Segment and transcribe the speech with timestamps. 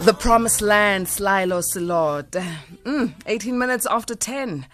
[0.00, 2.30] The Promised Land, Slylo Silord.
[2.84, 4.66] Mm, 18 minutes after 10.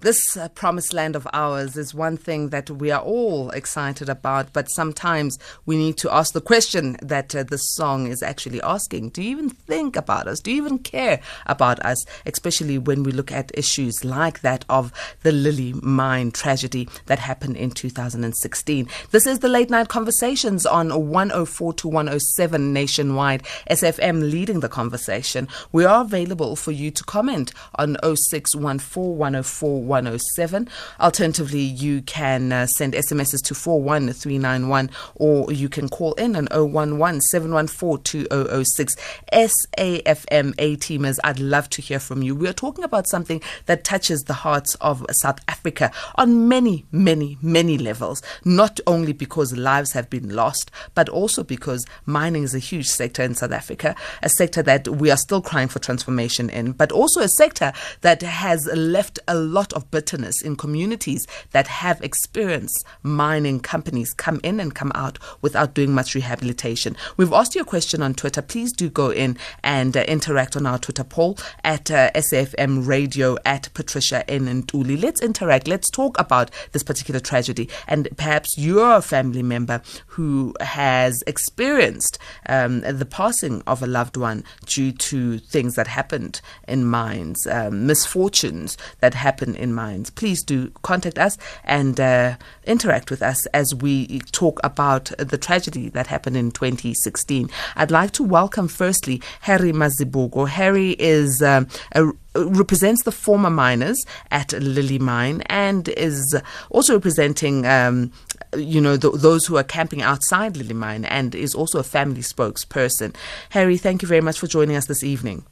[0.00, 4.52] This uh, promised land of ours is one thing that we are all excited about,
[4.52, 9.10] but sometimes we need to ask the question that uh, this song is actually asking
[9.10, 10.40] Do you even think about us?
[10.40, 12.04] Do you even care about us?
[12.26, 17.56] Especially when we look at issues like that of the Lily Mine tragedy that happened
[17.56, 18.88] in 2016.
[19.12, 25.48] This is the late night conversations on 104 to 107 nationwide, SFM leading the conversation.
[25.72, 30.68] We are available for you to comment on 0614 104 107.
[31.00, 37.20] Alternatively, you can uh, send SMSs to 41391 or you can call in on 011
[37.20, 38.96] 714 2006.
[39.32, 42.34] SAFM A teamers, I'd love to hear from you.
[42.34, 47.38] We are talking about something that touches the hearts of South Africa on many, many,
[47.42, 48.22] many levels.
[48.44, 53.22] Not only because lives have been lost, but also because mining is a huge sector
[53.22, 57.20] in South Africa, a sector that we are still crying for transformation in, but also
[57.20, 63.60] a sector that has left a lot of bitterness in communities that have experienced mining
[63.60, 66.96] companies come in and come out without doing much rehabilitation.
[67.16, 68.42] We've asked you a question on Twitter.
[68.42, 72.10] Please do go in and uh, interact on our Twitter poll at uh,
[72.56, 74.46] Radio at Patricia N.
[74.62, 75.00] Ntuli.
[75.00, 75.68] Let's interact.
[75.68, 82.18] Let's talk about this particular tragedy and perhaps you're a family member who has experienced
[82.48, 87.86] um, the passing of a loved one due to things that happened in mines, um,
[87.86, 90.10] misfortunes that happen in mines.
[90.10, 95.88] Please do contact us and uh, interact with us as we talk about the tragedy
[95.90, 97.50] that happened in 2016.
[97.76, 100.48] I'd like to welcome firstly Harry Mazibuko.
[100.48, 102.06] Harry is um, a
[102.36, 106.36] represents the former miners at Lily Mine and is
[106.70, 108.12] also representing, um,
[108.56, 112.20] you know, the, those who are camping outside Lily Mine and is also a family
[112.20, 113.14] spokesperson.
[113.50, 115.44] Harry, thank you very much for joining us this evening.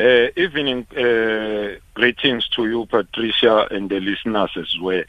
[0.00, 5.02] Uh, evening uh, greetings to you, Patricia, and the listeners as well.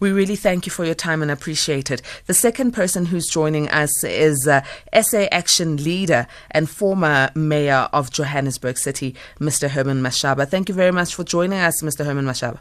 [0.00, 2.02] We really thank you for your time and appreciate it.
[2.26, 4.62] The second person who's joining us is uh,
[5.00, 9.70] SA Action leader and former mayor of Johannesburg City, Mr.
[9.70, 10.46] Herman Mashaba.
[10.46, 12.04] Thank you very much for joining us, Mr.
[12.04, 12.58] Herman Mashaba.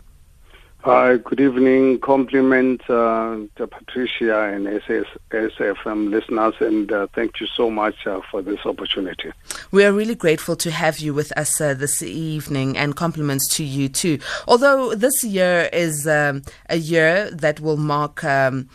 [0.83, 1.99] Hi, good evening.
[1.99, 8.19] Compliment uh, to Patricia and SS, SFM listeners, and uh, thank you so much uh,
[8.31, 9.31] for this opportunity.
[9.69, 13.63] We are really grateful to have you with us uh, this evening, and compliments to
[13.63, 14.17] you too.
[14.47, 18.67] Although this year is um, a year that will mark um,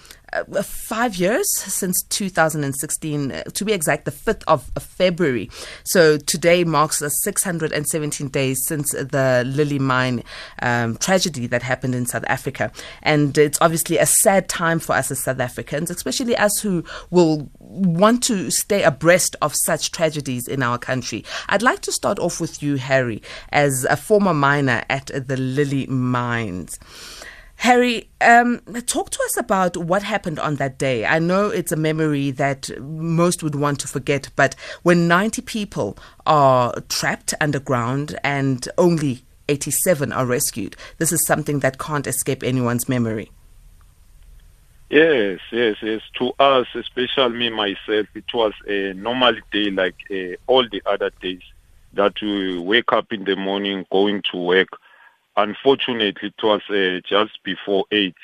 [0.62, 5.50] five years since 2016, uh, to be exact, the 5th of February.
[5.84, 10.22] So today marks the 617 days since the Lily Mine
[10.62, 12.72] um, tragedy that happened in South Africa.
[13.02, 17.50] And it's obviously a sad time for us as South Africans, especially us who will
[17.58, 21.24] want to stay abreast of such tragedies in our country.
[21.48, 25.86] I'd like to start off with you, Harry, as a former miner at the Lily
[25.86, 26.78] Mines.
[27.56, 31.06] Harry, um, talk to us about what happened on that day.
[31.06, 35.96] I know it's a memory that most would want to forget, but when 90 people
[36.26, 42.88] are trapped underground and only 87 are rescued, this is something that can't escape anyone's
[42.88, 43.30] memory.
[44.90, 46.02] Yes, yes, yes.
[46.18, 51.10] To us, especially me myself, it was a normal day like uh, all the other
[51.20, 51.42] days
[51.94, 54.68] that we wake up in the morning, going to work
[55.36, 58.16] Unfortunately, it was uh, just before eight.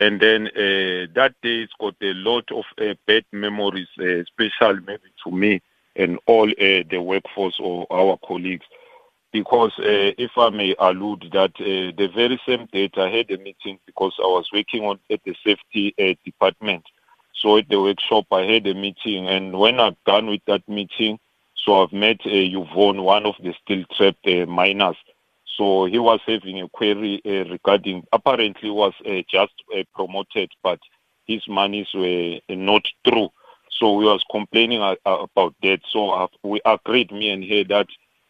[0.00, 4.80] And then uh, that day, it's got a lot of uh, bad memories, uh, especially
[4.86, 5.60] maybe to me
[5.96, 8.66] and all uh, the workforce or our colleagues.
[9.32, 13.80] Because uh, if I may allude that the very same day I had a meeting
[13.84, 15.92] because I was working on at the safety
[16.24, 16.84] department.
[17.34, 21.18] So at the workshop, I had a meeting, and when I'm done with that meeting,
[21.56, 24.96] so I've met uh, Yvonne, one of the steel trapped uh, miners.
[25.56, 30.80] So he was having a query uh, regarding, apparently was uh, just uh, promoted, but
[31.26, 33.30] his monies were not true.
[33.70, 35.80] So we was complaining about that.
[35.90, 37.86] So we agreed, me and her, that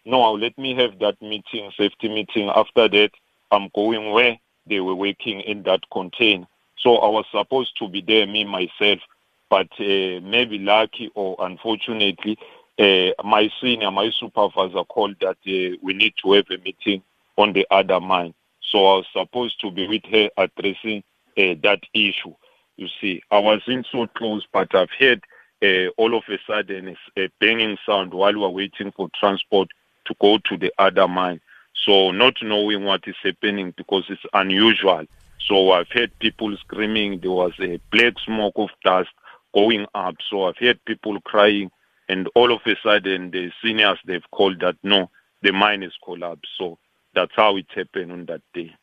[0.07, 2.51] no, let me have that meeting, safety meeting.
[2.51, 3.11] After that,
[3.51, 6.47] I'm going where they were working in that container.
[6.79, 9.01] So I was supposed to be there, me myself,
[9.49, 12.39] but uh, maybe lucky or unfortunately,
[12.79, 17.03] uh, my senior, my supervisor called that uh, we need to have a meeting
[17.37, 18.35] on the other mine.
[18.63, 21.03] So I was supposed to be with her addressing
[21.39, 22.35] uh, that issue.
[22.77, 25.23] You see, I was in so close, but I've heard
[25.63, 29.69] uh, all of a sudden a banging sound while we were waiting for transport
[30.07, 31.41] to go to the other mine.
[31.85, 35.05] So not knowing what is happening because it's unusual.
[35.47, 37.21] So I've heard people screaming.
[37.21, 39.11] There was a black smoke of dust
[39.55, 40.17] going up.
[40.31, 41.71] So I've heard people crying
[42.09, 45.11] And all of a sudden, the seniors, they've called that, no,
[45.43, 46.51] the mine is collapsed.
[46.59, 46.79] So
[47.15, 48.75] that's how it happened on that day.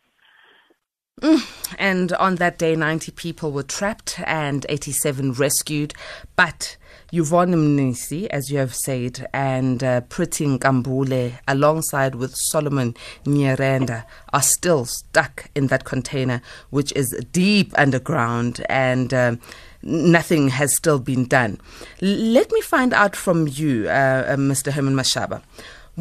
[1.77, 5.93] And on that day, 90 people were trapped and 87 rescued.
[6.35, 6.77] But
[7.11, 12.95] Yvonne Mnisi, as you have said, and uh, Pretty Nkambule, alongside with Solomon
[13.25, 16.41] Nyirenda, are still stuck in that container,
[16.71, 19.13] which is deep underground and.
[19.13, 19.35] Uh,
[19.83, 21.59] nothing has still been done.
[22.01, 24.71] Let me find out from you, uh, uh Mr.
[24.71, 25.41] Herman Mashaba.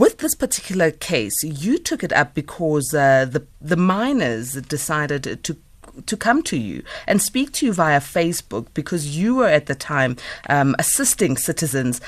[0.01, 5.57] With this particular case, you took it up because uh, the the miners decided to
[6.07, 9.75] to come to you and speak to you via Facebook because you were at the
[9.75, 10.17] time
[10.49, 12.01] um, assisting citizens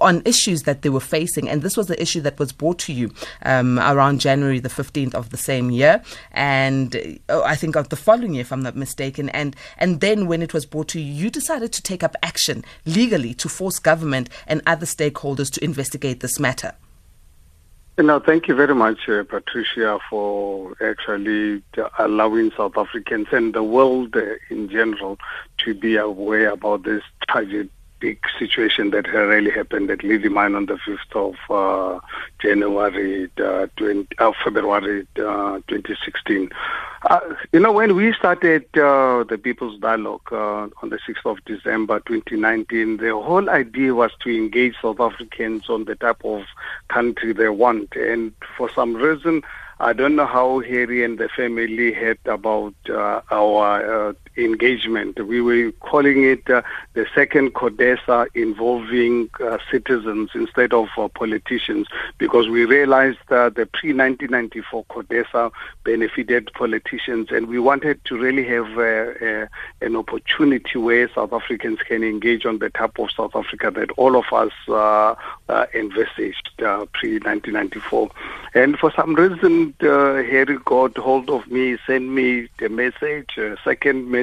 [0.00, 1.48] on issues that they were facing.
[1.48, 3.12] And this was the issue that was brought to you
[3.42, 6.04] um, around January the 15th of the same year.
[6.30, 9.28] And uh, I think of the following year, if I'm not mistaken.
[9.30, 12.62] And, and then when it was brought to you, you decided to take up action
[12.86, 16.74] legally to force government and other stakeholders to investigate this matter.
[18.02, 21.62] No, thank you very much, uh, Patricia, for actually
[21.98, 25.18] allowing South Africans and the world uh, in general
[25.58, 27.68] to be aware about this tragic
[28.00, 32.00] big situation that really happened at Lily Mine on the 5th of uh,
[32.40, 36.50] January, uh, 20, uh, February uh, 2016.
[37.02, 37.20] Uh,
[37.52, 42.98] you know, when we started uh, the People's Dialogue on the 6th of December 2019,
[42.98, 46.44] the whole idea was to engage South Africans on the type of
[46.88, 47.94] country they want.
[47.96, 49.42] And for some reason,
[49.82, 55.24] I don't know how Harry and the family heard about uh, our uh, engagement.
[55.24, 56.62] We were calling it uh,
[56.94, 61.86] the second CODESA involving uh, citizens instead of uh, politicians
[62.18, 65.50] because we realized that the pre-1994 CODESA
[65.84, 69.46] benefited politicians and we wanted to really have uh,
[69.80, 74.16] an opportunity where South Africans can engage on the type of South Africa that all
[74.16, 74.52] of us
[75.74, 78.10] envisaged pre-1994.
[78.54, 83.56] And for some reason, uh, Harry got hold of me, sent me the message, uh,
[83.64, 84.19] second message.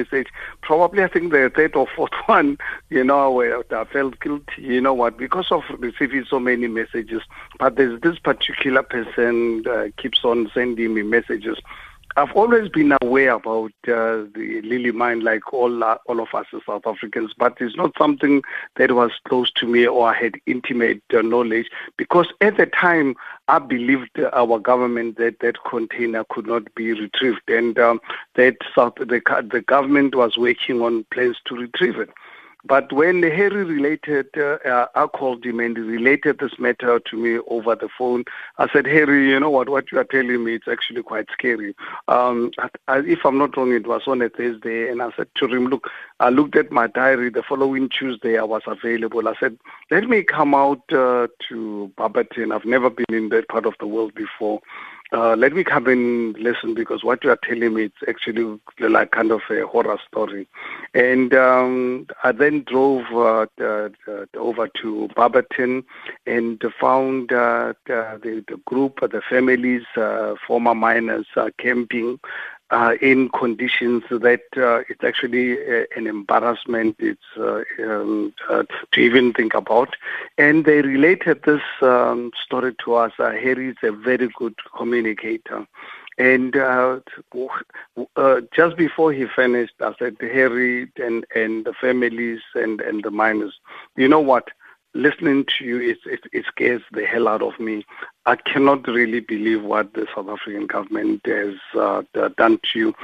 [0.62, 2.58] Probably, I think the third or fourth one,
[2.90, 7.22] you know, where I felt guilty, you know what, because of receiving so many messages.
[7.58, 11.58] But there's this particular person uh, keeps on sending me messages.
[12.16, 16.46] I've always been aware about uh, the Lily mine, like all uh, all of us
[16.52, 18.42] as South Africans, but it's not something
[18.76, 23.14] that was close to me or I had intimate uh, knowledge because at the time
[23.46, 28.00] I believed our government that that container could not be retrieved and um,
[28.34, 32.10] that South, the, the government was working on plans to retrieve it.
[32.64, 37.16] But when Harry related, uh, uh, I called him and he related this matter to
[37.16, 38.24] me over the phone.
[38.58, 39.68] I said, Harry, you know what?
[39.68, 41.76] What you are telling me, it's actually quite scary.
[42.08, 42.50] Um,
[42.88, 45.68] I, if I'm not wrong, it was on a Thursday, and I said to him,
[45.68, 45.88] look,
[46.18, 47.30] I looked at my diary.
[47.30, 49.28] The following Tuesday, I was available.
[49.28, 49.56] I said,
[49.90, 52.50] let me come out uh, to Barberton.
[52.50, 54.60] I've never been in that part of the world before
[55.12, 59.10] uh, let me come and listen because what you are telling me it's actually like
[59.12, 60.46] kind of a horror story.
[60.92, 63.88] And um, I then drove uh, uh,
[64.36, 65.84] over to Barberton
[66.26, 71.26] and found uh, the, the group, the families, uh, former miners
[71.58, 72.18] camping
[72.70, 78.62] uh, in conditions that uh, it's actually uh, an embarrassment it's uh, um, uh,
[78.92, 79.96] to even think about.
[80.36, 83.12] And they related this um, story to us.
[83.18, 85.66] Uh, Harry is a very good communicator.
[86.18, 87.00] And uh
[88.54, 93.10] just before he finished, I said, to Harry and, and the families and, and the
[93.10, 93.54] miners,
[93.96, 94.48] you know what?
[94.94, 97.84] listening to you, it, it, it, scares the hell out of me.
[98.26, 102.02] I cannot really believe what the South African government has uh,
[102.36, 102.94] done to you.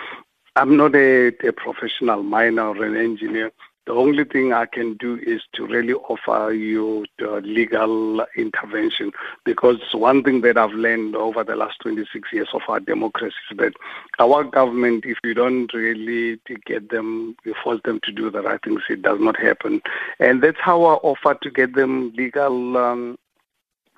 [0.57, 3.53] I'm not a, a professional miner or an engineer,
[3.87, 9.13] the only thing I can do is to really offer you legal intervention
[9.45, 13.59] because one thing that I've learned over the last 26 years of our democracy is
[13.59, 13.75] that
[14.19, 18.61] our government, if you don't really get them, you force them to do the right
[18.63, 19.83] things, it does not happen.
[20.19, 23.19] And that's how I offer to get them legal um,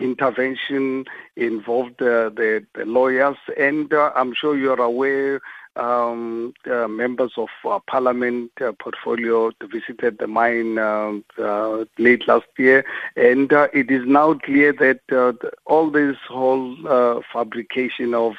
[0.01, 1.05] intervention,
[1.37, 5.41] involved uh, the, the lawyers, and uh, I'm sure you're aware
[5.77, 12.47] um, uh, members of uh, parliament uh, portfolio visited the mine um, uh, late last
[12.59, 12.85] year,
[13.17, 18.35] and uh, it is now clear that uh, the, all this whole fabrication of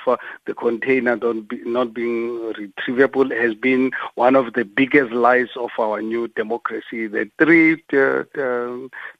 [0.45, 6.01] the container be, not being retrievable has been one of the biggest lies of our
[6.01, 7.07] new democracy.
[7.07, 7.81] The three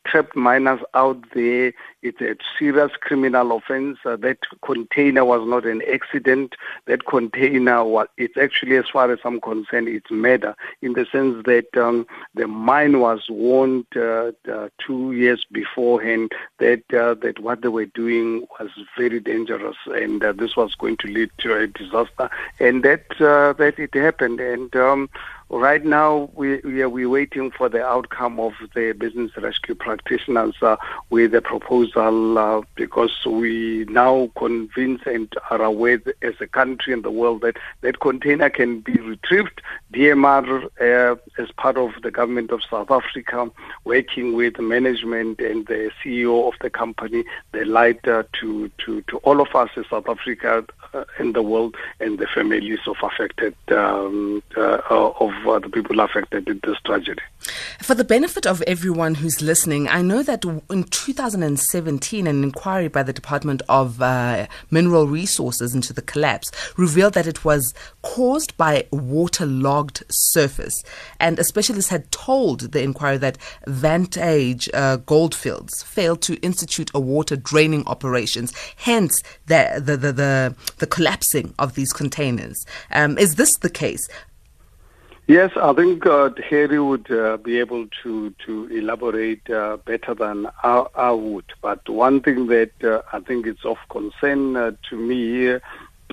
[0.05, 1.73] trapped miners out there.
[2.01, 3.97] It's a serious criminal offense.
[4.03, 6.55] That container was not an accident.
[6.85, 11.43] That container was, it's actually, as far as I'm concerned, it's murder in the sense
[11.45, 17.61] that um, the mine was warned uh, uh, two years beforehand that uh, that what
[17.61, 21.67] they were doing was very dangerous and uh, this was going to lead to a
[21.67, 22.29] disaster.
[22.59, 24.39] And that uh, that it happened.
[24.39, 25.09] And um,
[25.49, 30.55] Right now, we, we are we're waiting for the outcome of the business rescue practitioners
[30.61, 30.75] uh,
[31.09, 37.01] with a proposal uh, because we now convinced and are aware as a country in
[37.01, 39.61] the world that that container can be retrieved.
[39.93, 43.49] DMR, uh, as part of the government of South Africa,
[43.85, 47.23] working with management and the CEO of the company,
[47.53, 51.41] they lied uh, to, to, to all of us in South Africa uh, and the
[51.41, 56.77] world and the families of affected um, uh, of uh, the people affected in this
[56.85, 57.21] tragedy.
[57.79, 63.03] For the benefit of everyone who's listening, I know that in 2017, an inquiry by
[63.03, 68.87] the Department of uh, Mineral Resources into the collapse revealed that it was caused by
[68.91, 70.83] waterlogged surface.
[71.19, 76.99] And a specialist had told the inquiry that Vantage uh, Goldfields failed to institute a
[76.99, 82.65] water draining operations, hence the, the, the, the, the collapsing of these containers.
[82.91, 84.07] Um, is this the case?
[85.27, 90.47] Yes, I think uh, Harry would uh, be able to to elaborate uh, better than
[90.63, 91.43] I, I, would.
[91.61, 95.59] But one thing that uh, I think is of concern uh, to me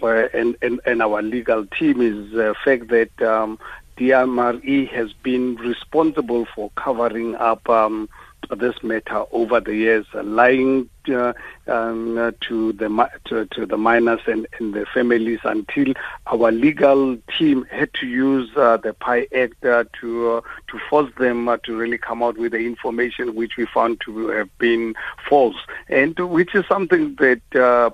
[0.03, 3.59] uh, and, and, and our legal team is the fact that um,
[3.97, 8.09] DMRE has been responsible for covering up um,
[8.51, 14.47] this matter over the years, lying um, uh, to the to, to, the miners and,
[14.59, 15.93] and the families until
[16.27, 21.11] our legal team had to use uh, the PI Act uh, to uh, to force
[21.19, 24.95] them uh, to really come out with the information which we found to have been
[25.29, 25.57] false,
[25.89, 27.41] and which is something that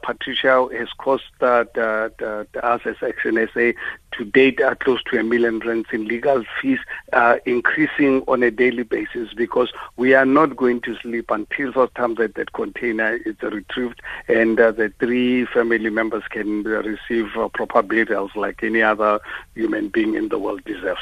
[0.03, 1.67] Patricia has cost us
[2.87, 3.73] as Action SA
[4.13, 6.81] to date are close to a million rands in legal fees,
[7.47, 12.15] increasing on a daily basis because we are not going to sleep until such time
[12.17, 17.83] that that container is retrieved and uh, the three family members can receive uh, proper
[17.83, 19.21] burials like any other
[19.55, 21.01] human being in the world deserves.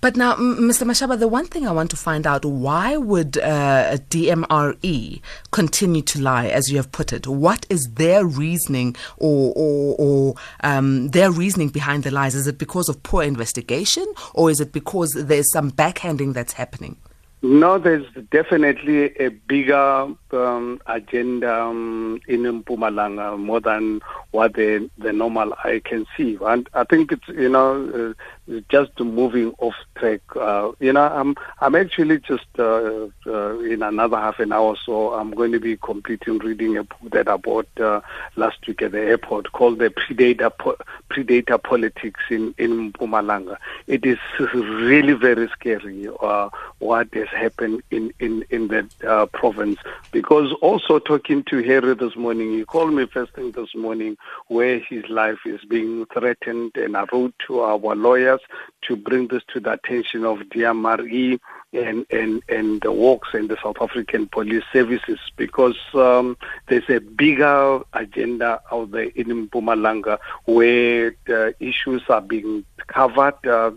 [0.00, 0.86] But now, Mr.
[0.86, 6.20] Mashaba, the one thing I want to find out why would uh, DMRE continue to
[6.20, 7.26] lie, as you have put it?
[7.26, 12.34] What is their reasoning or, or, or um, their reasoning behind the lies?
[12.34, 16.96] Is it because of poor investigation or is it because there's some backhanding that's happening?
[17.40, 25.12] No, there's definitely a bigger um, agenda um, in Mpumalanga more than what the the
[25.12, 26.38] normal eye can see.
[26.40, 28.14] And I think it's you know
[28.48, 30.20] uh, just moving off track.
[30.36, 35.14] Uh, you know, I'm I'm actually just uh, uh in another half an hour, so
[35.14, 38.00] I'm going to be completing reading a book that I bought uh,
[38.36, 43.56] last week at the airport called "The Predator po- Predator Politics in in Mpumalanga."
[43.86, 49.78] It is really very scary uh, what has happened in in in that province
[50.20, 54.16] because also talking to Harry this morning, he called me first thing this morning
[54.48, 58.40] where his life is being threatened, and I wrote to our lawyers
[58.88, 61.38] to bring this to the attention of DMRE
[61.72, 66.36] and, and, and the Hawks and the South African police services because um,
[66.68, 73.34] there's a bigger agenda out there in Mpumalanga where the issues are being covered.
[73.46, 73.70] Uh,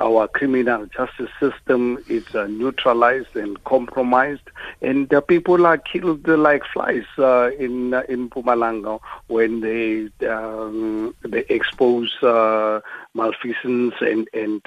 [0.00, 4.50] our criminal justice system is uh, neutralized and compromised,
[4.82, 8.98] and uh, people are killed like flies uh, in uh, in Mpumalanga
[9.28, 12.80] when they um, they expose uh,
[13.16, 14.60] malfeasance and and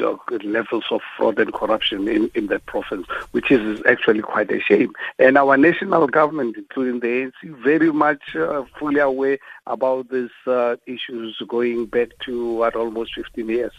[0.44, 4.92] levels of fraud and corruption in in that province, which is actually quite a shame.
[5.18, 9.38] And our national government, including the ANC, very much uh, fully aware
[9.68, 13.74] about these uh, issues going back to what almost 15 years.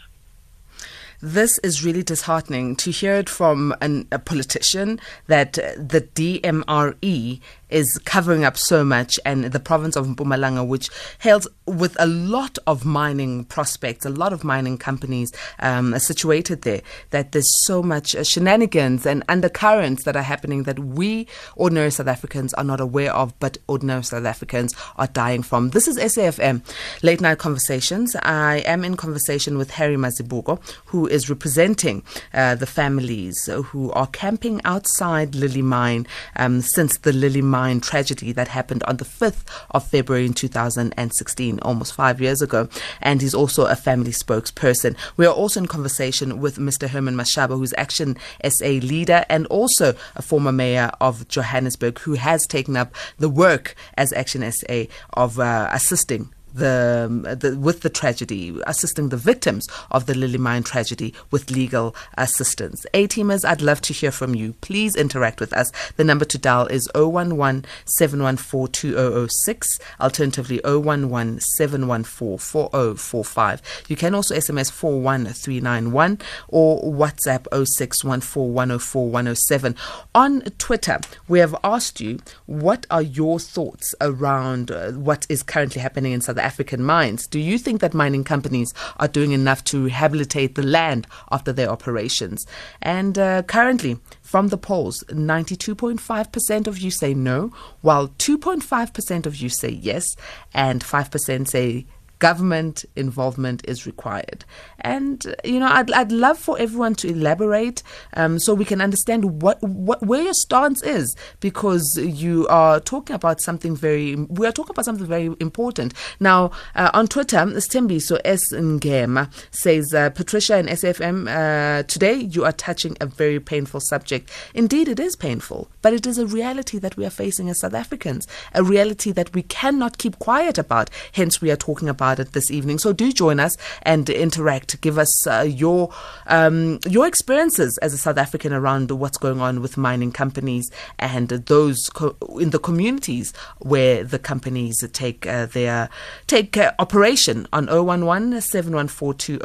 [1.23, 7.39] This is really disheartening to hear it from an, a politician that the DMRE
[7.71, 12.57] is covering up so much, and the province of Mpumalanga, which hails with a lot
[12.67, 18.15] of mining prospects, a lot of mining companies um, situated there, that there's so much
[18.15, 23.13] uh, shenanigans and undercurrents that are happening that we ordinary South Africans are not aware
[23.13, 25.69] of, but ordinary South Africans are dying from.
[25.69, 26.61] This is SAFM
[27.03, 28.15] Late Night Conversations.
[28.23, 34.07] I am in conversation with Harry Mazibuko, who is representing uh, the families who are
[34.07, 39.05] camping outside Lily Mine um, since the Lily Mine mine tragedy that happened on the
[39.05, 42.67] 5th of February in 2016, almost five years ago.
[43.01, 44.97] And he's also a family spokesperson.
[45.15, 46.89] We are also in conversation with Mr.
[46.89, 52.47] Herman Mashaba, who's Action SA leader and also a former mayor of Johannesburg, who has
[52.47, 58.57] taken up the work as Action SA of uh, assisting the, the, with the tragedy,
[58.67, 62.85] assisting the victims of the Lily Mine tragedy with legal assistance.
[62.93, 64.53] A teamers, I'd love to hear from you.
[64.61, 65.71] Please interact with us.
[65.97, 73.61] The number to dial is 011 714 2006, alternatively 011 714 4045.
[73.87, 79.75] You can also SMS 41391 or WhatsApp 0614
[80.15, 85.81] On Twitter, we have asked you what are your thoughts around uh, what is currently
[85.81, 87.27] happening in South African mines.
[87.27, 91.69] Do you think that mining companies are doing enough to rehabilitate the land after their
[91.69, 92.45] operations?
[92.81, 99.49] And uh, currently, from the polls, 92.5% of you say no, while 2.5% of you
[99.49, 100.05] say yes,
[100.53, 101.85] and 5% say
[102.21, 104.45] government involvement is required.
[104.79, 109.41] And you know, I'd, I'd love for everyone to elaborate um, so we can understand
[109.41, 114.51] what, what where your stance is, because you are talking about something very we are
[114.53, 115.93] talking about something very important.
[116.19, 122.45] Now uh, on Twitter, Stembiso S Ngema says, uh, Patricia and SFM, uh, today you
[122.45, 124.29] are touching a very painful subject.
[124.53, 127.73] Indeed, it is painful, but it is a reality that we are facing as South
[127.73, 130.89] Africans, a reality that we cannot keep quiet about.
[131.13, 132.77] Hence, we are talking about about it this evening.
[132.77, 134.81] So do join us and interact.
[134.81, 135.89] Give us uh, your
[136.27, 141.29] um, your experiences as a South African around what's going on with mining companies and
[141.29, 145.89] those co- in the communities where the companies take uh, their
[146.27, 149.39] take uh, operation on 011 714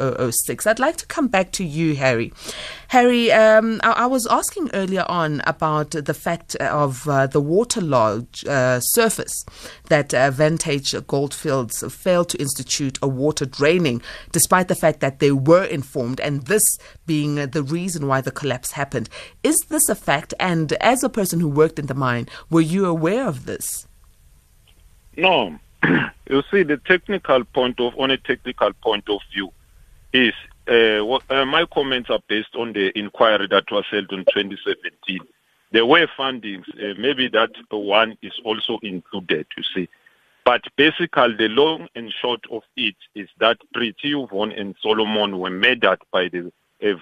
[0.67, 2.33] I'd like to come back to you, Harry.
[2.89, 8.47] Harry, um, I, I, was asking earlier on about the fact of uh, the waterlogged
[8.47, 9.45] uh, surface
[9.89, 15.31] that uh, Vantage Goldfields failed to institute a water draining, despite the fact that they
[15.31, 16.63] were informed, and this
[17.05, 19.09] being the reason why the collapse happened.
[19.43, 20.33] Is this a fact?
[20.39, 23.87] And as a person who worked in the mine, were you aware of this?
[25.15, 25.59] No.
[26.29, 29.51] you see, the technical point of, on a technical point of view,
[30.13, 30.33] is
[30.67, 35.19] uh, what, uh, my comments are based on the inquiry that was held in 2017.
[35.71, 39.89] There were fundings, uh, maybe that one is also included, you see.
[40.47, 45.49] But basically, the long and short of it is that Pretty Yvonne and Solomon were
[45.49, 46.53] murdered by the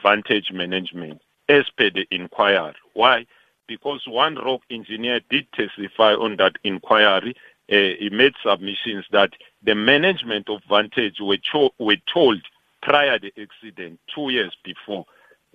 [0.01, 2.73] Vantage management as per the inquiry.
[2.95, 3.27] Why?
[3.67, 7.35] Because one rock engineer did testify on that inquiry.
[7.71, 9.29] Uh, he made submissions that
[9.61, 12.41] the management of Vantage were, cho- were told
[12.81, 15.05] prior the accident, two years before,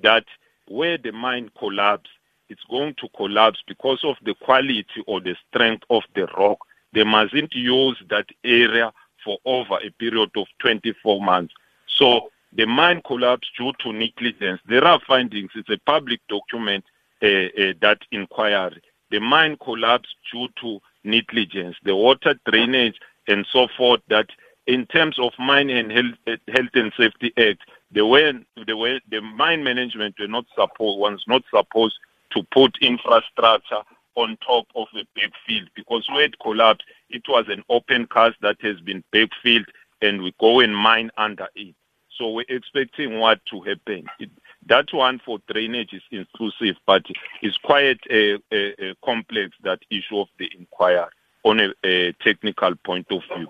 [0.00, 0.26] that
[0.68, 2.12] where the mine collapsed,
[2.50, 6.58] it's going to collapse because of the quality or the strength of the rock.
[6.92, 8.92] They mustn't use that area
[9.24, 11.54] for over a period of 24 months.
[11.86, 14.60] So the mine collapsed due to negligence.
[14.66, 15.50] There are findings.
[15.54, 16.84] It's a public document,
[17.22, 18.82] uh, uh, that inquiry.
[19.10, 22.98] The mine collapsed due to negligence, the water drainage
[23.28, 24.28] and so forth that
[24.66, 27.60] in terms of Mine and Health, Health and Safety Act,
[27.92, 28.32] the way
[28.64, 31.96] the mine management were not supposed was not supposed
[32.32, 33.82] to put infrastructure
[34.16, 38.56] on top of a backfield because where it collapsed, it was an open cast that
[38.60, 39.66] has been backfilled
[40.02, 41.74] and we go and mine under it.
[42.16, 44.04] So we're expecting what to happen.
[44.18, 44.30] It,
[44.66, 47.04] that one for drainage is inclusive, but
[47.40, 51.06] it's quite a, a, a complex, that issue of the inquiry
[51.44, 53.48] on a, a technical point of view.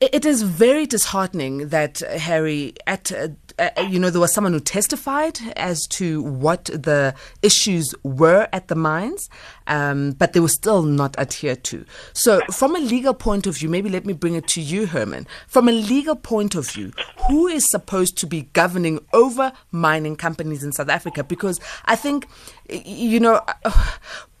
[0.00, 4.54] It is very disheartening that uh, Harry, at uh, uh, you know, there was someone
[4.54, 9.28] who testified as to what the issues were at the mines,
[9.66, 11.84] um, but they were still not adhered to.
[12.14, 15.26] So, from a legal point of view, maybe let me bring it to you, Herman.
[15.46, 16.92] From a legal point of view,
[17.28, 21.22] who is supposed to be governing over mining companies in South Africa?
[21.22, 22.26] Because I think,
[22.70, 23.44] you know,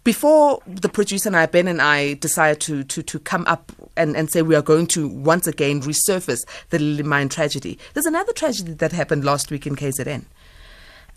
[0.04, 4.16] before the producer and I, Ben and I, decided to, to, to come up and,
[4.16, 8.32] and say we are going to once again resurface the Lily Mine tragedy, there's another
[8.32, 10.24] tragedy that happened last week in KZN.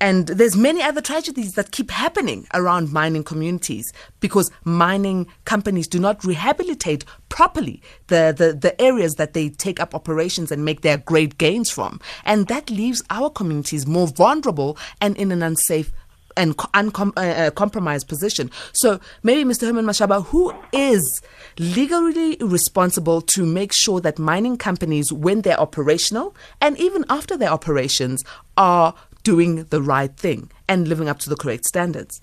[0.04, 5.98] And there's many other tragedies that keep happening around mining communities because mining companies do
[5.98, 10.98] not rehabilitate properly the, the, the areas that they take up operations and make their
[10.98, 12.02] great gains from.
[12.26, 15.94] And that leaves our communities more vulnerable and in an unsafe
[16.38, 18.52] and uncompromised uh, uh position.
[18.74, 19.67] So maybe Mr.
[19.67, 21.22] Herman Mashaba, who is
[21.58, 27.50] legally responsible to make sure that mining companies, when they're operational and even after their
[27.50, 28.24] operations,
[28.58, 28.93] are
[29.24, 32.22] doing the right thing and living up to the correct standards?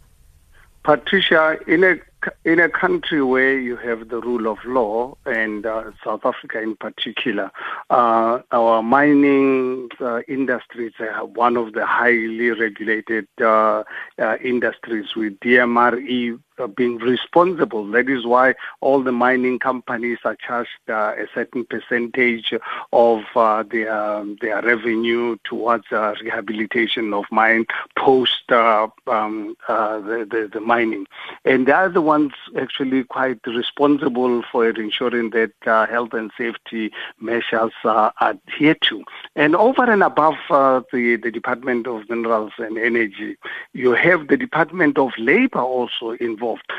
[0.83, 1.97] Patricia, in a
[2.45, 6.77] in a country where you have the rule of law, and uh, South Africa in
[6.77, 7.51] particular,
[7.91, 13.85] uh, our mining uh, industries are one of the highly regulated uh,
[14.19, 17.87] uh, industries with DMRE being responsible.
[17.91, 22.53] That is why all the mining companies are charged uh, a certain percentage
[22.93, 30.27] of uh, their their revenue towards uh, rehabilitation of mine post uh, um, uh, the,
[30.31, 31.07] the, the mining,
[31.45, 36.91] and they are the ones actually quite responsible for ensuring that uh, health and safety
[37.21, 39.05] measures are adhered to.
[39.37, 43.37] And over and above the the Department of Minerals and Energy,
[43.73, 46.73] you have the Department of Labor also involved involved.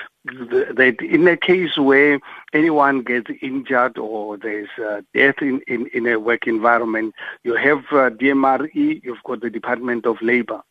[0.78, 2.20] That in a case where
[2.54, 7.80] anyone gets injured or there's uh, death in, in, in, a work environment, you have
[7.92, 10.62] uh, DMRE, you've got the Department of Labor.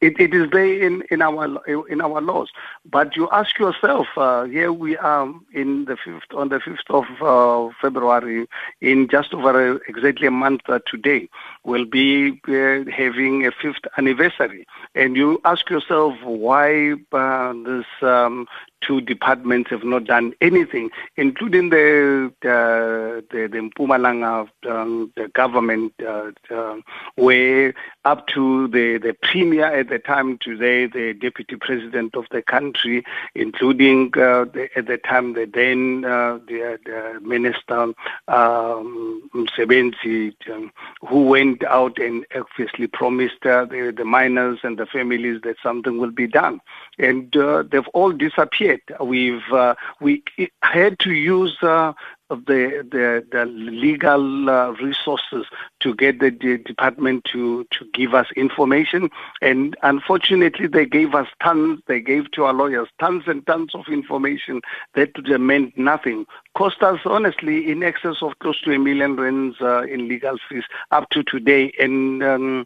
[0.00, 2.50] It, it is there in, in our in our laws.
[2.84, 7.04] But you ask yourself, uh, here we are in the fifth on the fifth of
[7.22, 8.46] uh, February,
[8.82, 11.28] in just over a, exactly a month uh, today,
[11.64, 18.46] we'll be uh, having a fifth anniversary, and you ask yourself why uh, this um,
[18.86, 26.30] two departments have not done anything, including the the, the, Mpumalanga um, the government, uh,
[26.50, 26.76] uh,
[27.16, 27.74] where
[28.04, 33.04] up to the, the premier at the time today, the deputy president of the country,
[33.34, 37.92] including uh, the, at the time the then uh, the, the, minister
[38.28, 40.70] um, Mosebenzi, um,
[41.06, 45.98] who went out and obviously promised uh, the, the miners and the families that something
[45.98, 46.60] will be done,
[46.98, 48.80] and uh, they've all disappeared.
[49.00, 50.22] We've uh, we
[50.62, 51.92] had to use uh,
[52.30, 55.46] the, the, the legal uh, resources
[55.80, 59.10] to get the, department to, to give us information.
[59.42, 63.86] And unfortunately, they gave us tons, they gave to our lawyers tons and tons of
[63.88, 64.60] information
[64.94, 65.10] that
[65.40, 66.26] meant nothing.
[66.56, 70.64] Cost us, honestly, in excess of close to a million rands uh, in legal fees
[70.92, 72.64] up to today and um,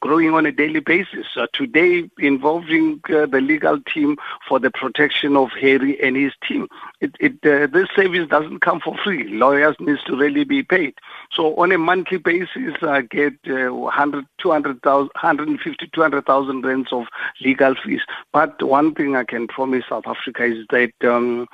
[0.00, 1.26] growing on a daily basis.
[1.36, 4.16] Uh, today, involving uh, the legal team
[4.48, 6.68] for the protection of Harry and his team.
[7.00, 9.28] It, it, uh, this service doesn't come for free.
[9.28, 10.94] Lawyers need to really be paid.
[11.32, 17.06] So on a monthly basis, I get uh, 100, 200,000, 150, 200,000 rands of
[17.40, 18.00] legal fees.
[18.32, 21.46] But one thing I can promise South Africa is that um,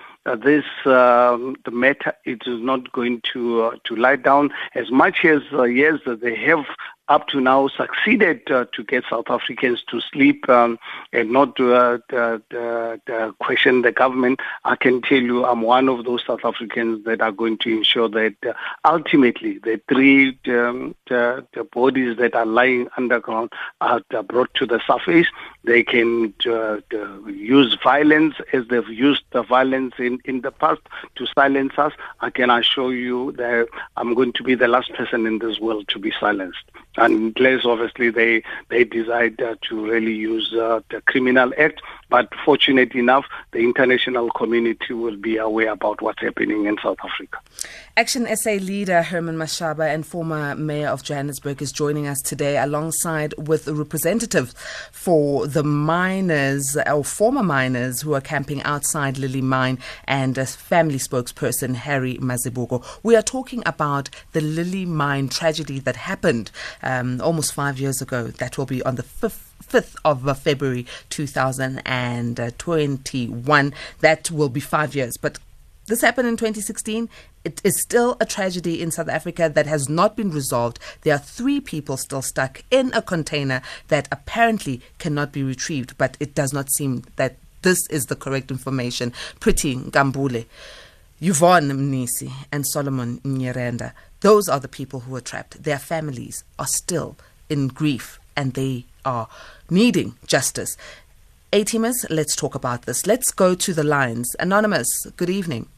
[0.42, 5.24] this um, the matter it is not going to uh, to lie down as much
[5.24, 6.64] as uh, yes they have
[7.08, 10.78] up to now succeeded uh, to get South Africans to sleep um,
[11.12, 14.40] and not to uh, uh, uh, question the government.
[14.64, 18.08] I can tell you I'm one of those South Africans that are going to ensure
[18.08, 18.52] that uh,
[18.84, 24.80] ultimately the three um, the, the, bodies that are lying underground are brought to the
[24.86, 25.26] surface.
[25.64, 26.78] They can uh,
[27.26, 30.82] use violence as they've used the violence in, in the past
[31.16, 31.92] to silence us.
[32.20, 35.88] I can assure you that I'm going to be the last person in this world
[35.88, 36.64] to be silenced
[36.96, 41.82] And unless obviously they they decide uh, to really use uh, the criminal act.
[42.08, 47.38] But fortunately enough, the international community will be aware about what's happening in South Africa.
[47.96, 53.34] Action SA leader Herman Mashaba and former mayor of Johannesburg is joining us today alongside
[53.36, 54.54] with a representative
[54.92, 60.98] for the miners or former miners who are camping outside Lily Mine and a family
[60.98, 62.84] spokesperson Harry Mazibuko.
[63.04, 66.50] We are talking about the Lily Mine tragedy that happened
[66.82, 68.26] um, almost five years ago.
[68.26, 73.74] That will be on the 5th 5th of February 2021.
[74.00, 75.16] That will be five years.
[75.16, 75.40] But
[75.86, 77.10] this happened in 2016.
[77.44, 80.78] It is still a tragedy in South Africa that has not been resolved.
[81.02, 86.16] There are three people still stuck in a container that apparently cannot be retrieved, but
[86.20, 89.12] it does not seem that this is the correct information.
[89.40, 90.46] Pretty Nkambule.
[91.20, 93.92] Yvonne Mnisi and Solomon Nyirenda.
[94.20, 95.62] Those are the people who are trapped.
[95.62, 97.16] Their families are still
[97.50, 99.28] in grief and they are
[99.70, 100.76] needing justice.
[101.52, 103.06] A-teamers, let's talk about this.
[103.06, 104.34] Let's go to the lines.
[104.40, 105.68] Anonymous, good evening.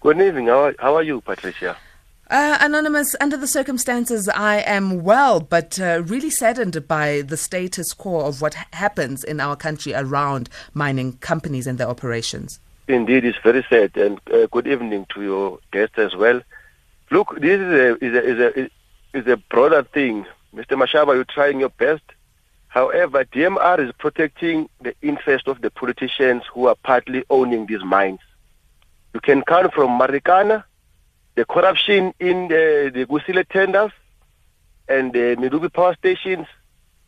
[0.00, 0.46] Good evening.
[0.46, 1.76] How are, how are you, Patricia?
[2.30, 7.94] Uh, Anonymous, under the circumstances, I am well, but uh, really saddened by the status
[7.94, 12.60] quo of what happens in our country around mining companies and their operations.
[12.86, 13.96] Indeed, it's very sad.
[13.96, 16.42] And uh, good evening to your guest as well.
[17.10, 20.26] Look, this is a, is a, is a, is a broader thing.
[20.54, 20.80] Mr.
[20.80, 22.04] Mashaba, you're trying your best.
[22.68, 28.20] However, DMR is protecting the interest of the politicians who are partly owning these mines.
[29.14, 30.64] You can count from Marikana,
[31.34, 33.92] the corruption in the, the Kusile tenders,
[34.88, 36.46] and the Medupi power stations,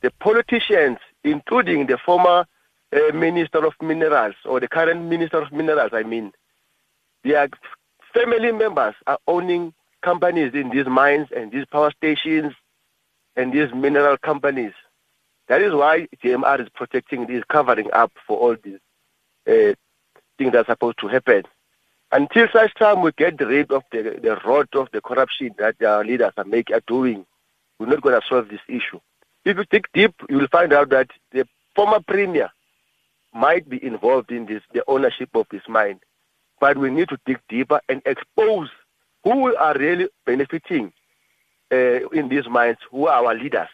[0.03, 2.47] the politicians, including the former
[2.93, 6.33] uh, Minister of Minerals, or the current Minister of Minerals, I mean,
[7.23, 7.49] their
[8.15, 12.55] family members are owning companies in these mines and these power stations
[13.37, 14.73] and these mineral companies.
[15.49, 18.79] That is why DMR is protecting this, covering up for all these
[19.47, 19.75] uh,
[20.39, 21.43] things that are supposed to happen.
[22.13, 26.05] Until such time we get rid of the, the rot of the corruption that our
[26.05, 27.25] leaders are, make, are doing,
[27.79, 29.01] we're not going to solve this issue.
[29.45, 32.51] If you dig deep, you will find out that the former premier
[33.33, 36.01] might be involved in this, the ownership of this mine.
[36.61, 38.69] But we need to dig deeper and expose
[39.23, 40.93] who are really benefiting
[41.73, 43.69] uh, in these mines, who are our leaders.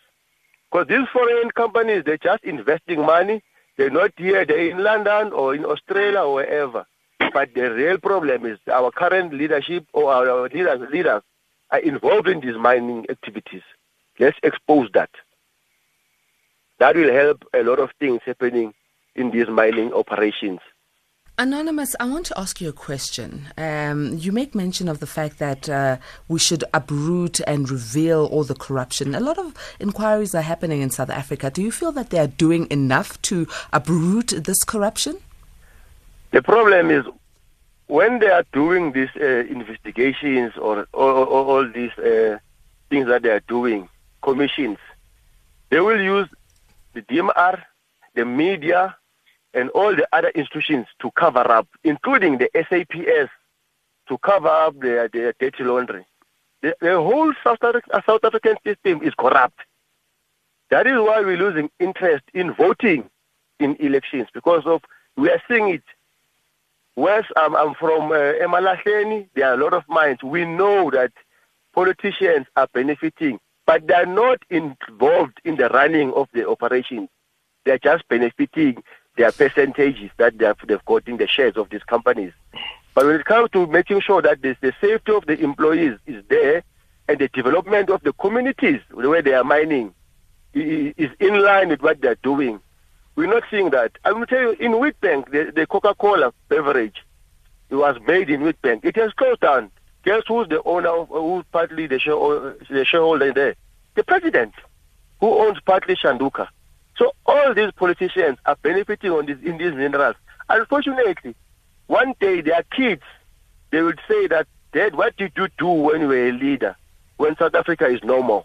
[0.71, 3.43] Because these foreign companies, they're just investing money.
[3.79, 6.87] They're not here, they're in London or in Australia or wherever.
[7.37, 11.21] But the real problem is our current leadership or our leaders, leaders
[11.71, 13.61] are involved in these mining activities.
[14.19, 15.11] Let's expose that.
[16.79, 18.73] That will help a lot of things happening
[19.15, 20.61] in these mining operations.
[21.37, 23.49] Anonymous, I want to ask you a question.
[23.59, 28.45] Um, you make mention of the fact that uh, we should uproot and reveal all
[28.45, 29.15] the corruption.
[29.15, 31.51] A lot of inquiries are happening in South Africa.
[31.51, 35.19] Do you feel that they are doing enough to uproot this corruption?
[36.31, 37.05] The problem is
[37.87, 42.39] when they are doing these uh, investigations or, or, or, all these uh,
[42.91, 43.89] things that they are doing,
[44.23, 44.79] commissions,
[45.71, 46.29] they will use
[46.95, 47.63] the DMR,
[48.15, 48.97] the media,
[49.55, 53.31] and all the other institutions to cover up, including the SAPS,
[54.09, 56.05] to cover up their, their dirty laundry.
[56.63, 57.59] The, the whole South,
[58.07, 59.61] South African system is corrupt.
[60.71, 63.09] That is why we're losing interest in voting
[63.61, 64.83] in elections because of
[65.17, 65.83] we are seeing it.
[66.97, 70.23] Whereas I'm, I'm from uh, Emalahleni, there are a lot of mines.
[70.23, 71.13] We know that
[71.75, 77.11] politicians are benefiting, but they're not involved in the running of the operations.
[77.67, 78.83] They're just benefiting
[79.19, 82.33] their percentages that they have, they've got in the shares of these companies.
[82.95, 86.63] But when it comes to making sure that the safety of the employees is there
[87.09, 89.93] and the development of the communities where they are mining
[90.55, 92.59] is in line with what they're doing,
[93.17, 93.93] we're not seeing that.
[94.05, 97.03] I will tell you, in Witbank, the, the Coca-Cola beverage,
[97.71, 98.85] it was made in Witbank.
[98.85, 99.71] It has closed down.
[100.05, 103.57] Guess who's the owner, of, who's partly the, share, the shareholder there?
[103.95, 104.53] The president,
[105.21, 106.49] who owns partly Shanduka.
[106.97, 110.17] So all these politicians are benefiting on these, in these minerals.
[110.49, 111.35] Unfortunately,
[111.87, 113.03] one day their kids,
[113.71, 116.77] they will say that, Dad, what did you do when you were a leader?
[117.17, 118.45] When South Africa is no more?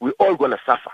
[0.00, 0.90] We're all going to suffer.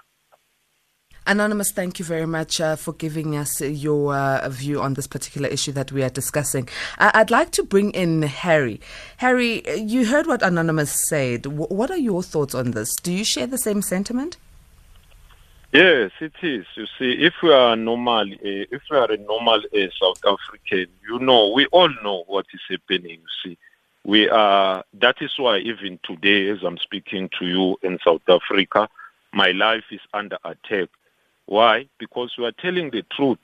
[1.29, 5.49] Anonymous, thank you very much uh, for giving us your uh, view on this particular
[5.49, 6.69] issue that we are discussing.
[6.99, 8.81] Uh, I'd like to bring in Harry.
[9.17, 11.43] Harry, you heard what Anonymous said.
[11.43, 12.95] W- what are your thoughts on this?
[13.03, 14.37] Do you share the same sentiment?
[15.73, 16.65] Yes, it is.
[16.77, 20.87] You see, if we are normal, uh, if we are a normal uh, South African,
[21.09, 23.19] you know, we all know what is happening.
[23.19, 23.59] You see,
[24.05, 24.85] we are.
[24.95, 28.89] That is why even today, as I'm speaking to you in South Africa,
[29.33, 30.89] my life is under attack.
[31.47, 31.89] Why?
[31.99, 33.39] Because we are telling the truth.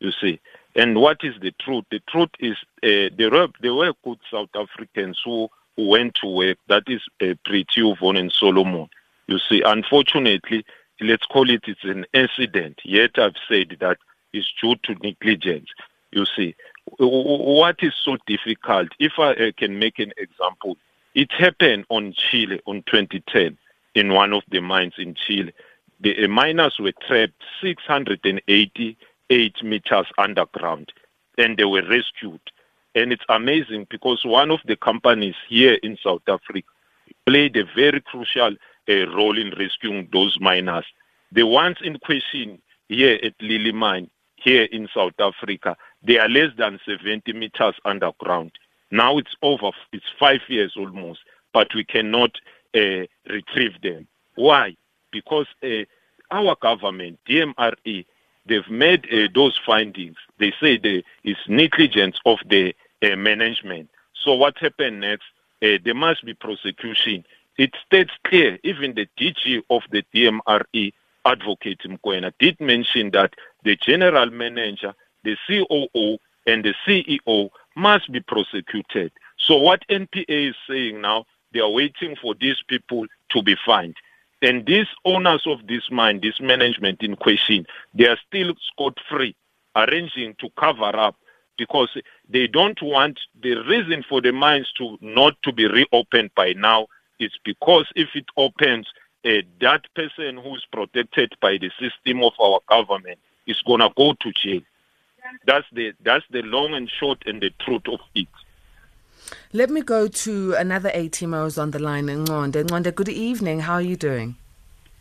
[0.00, 0.40] You see,
[0.76, 1.84] and what is the truth?
[1.90, 6.28] The truth is uh, there were there were good South Africans who, who went to
[6.28, 6.58] work.
[6.68, 8.88] That is uh, Pretty Yvonne and Solomon.
[9.26, 10.64] You see, unfortunately
[11.00, 12.80] let's call it it's an incident.
[12.84, 13.98] Yet I've said that
[14.32, 15.68] it's due to negligence.
[16.10, 16.54] You see,
[16.98, 18.88] what is so difficult?
[18.98, 20.76] If I can make an example,
[21.14, 23.56] it happened on Chile on 2010
[23.94, 25.52] in one of the mines in Chile.
[26.00, 30.92] The miners were trapped 688 meters underground
[31.36, 32.40] and they were rescued.
[32.94, 36.68] And it's amazing because one of the companies here in South Africa
[37.26, 38.54] played a very crucial
[38.88, 40.86] a role in rescuing those miners.
[41.30, 46.50] The ones in question here at Lily Mine, here in South Africa, they are less
[46.56, 48.52] than 70 meters underground.
[48.90, 51.20] Now it's over, it's five years almost,
[51.52, 52.30] but we cannot
[52.74, 54.08] uh, retrieve them.
[54.36, 54.76] Why?
[55.10, 55.84] Because uh,
[56.30, 58.04] our government, DMRE,
[58.46, 60.16] they've made uh, those findings.
[60.38, 63.90] They say there is negligence of the uh, management.
[64.24, 65.24] So what happened next?
[65.62, 67.24] Uh, there must be prosecution
[67.58, 70.92] it states clear, even the DG of the DMRE,
[71.24, 74.94] Advocate Mokoena, did mention that the general manager,
[75.24, 79.10] the COO, and the CEO must be prosecuted.
[79.36, 83.96] So what NPA is saying now, they are waiting for these people to be fined.
[84.40, 89.34] And these owners of this mine, this management in question, they are still scot-free,
[89.74, 91.16] arranging to cover up
[91.56, 91.88] because
[92.28, 96.86] they don't want the reason for the mines to not to be reopened by now
[97.18, 98.86] it's because if it opens,
[99.24, 104.14] uh, that person who's protected by the system of our government is going to go
[104.20, 104.60] to jail.
[105.46, 108.28] That's the that's the long and short and the truth of it.
[109.52, 112.64] Let me go to another who's on the line, Ngonde.
[112.64, 113.60] Ngonde, good evening.
[113.60, 114.36] How are you doing?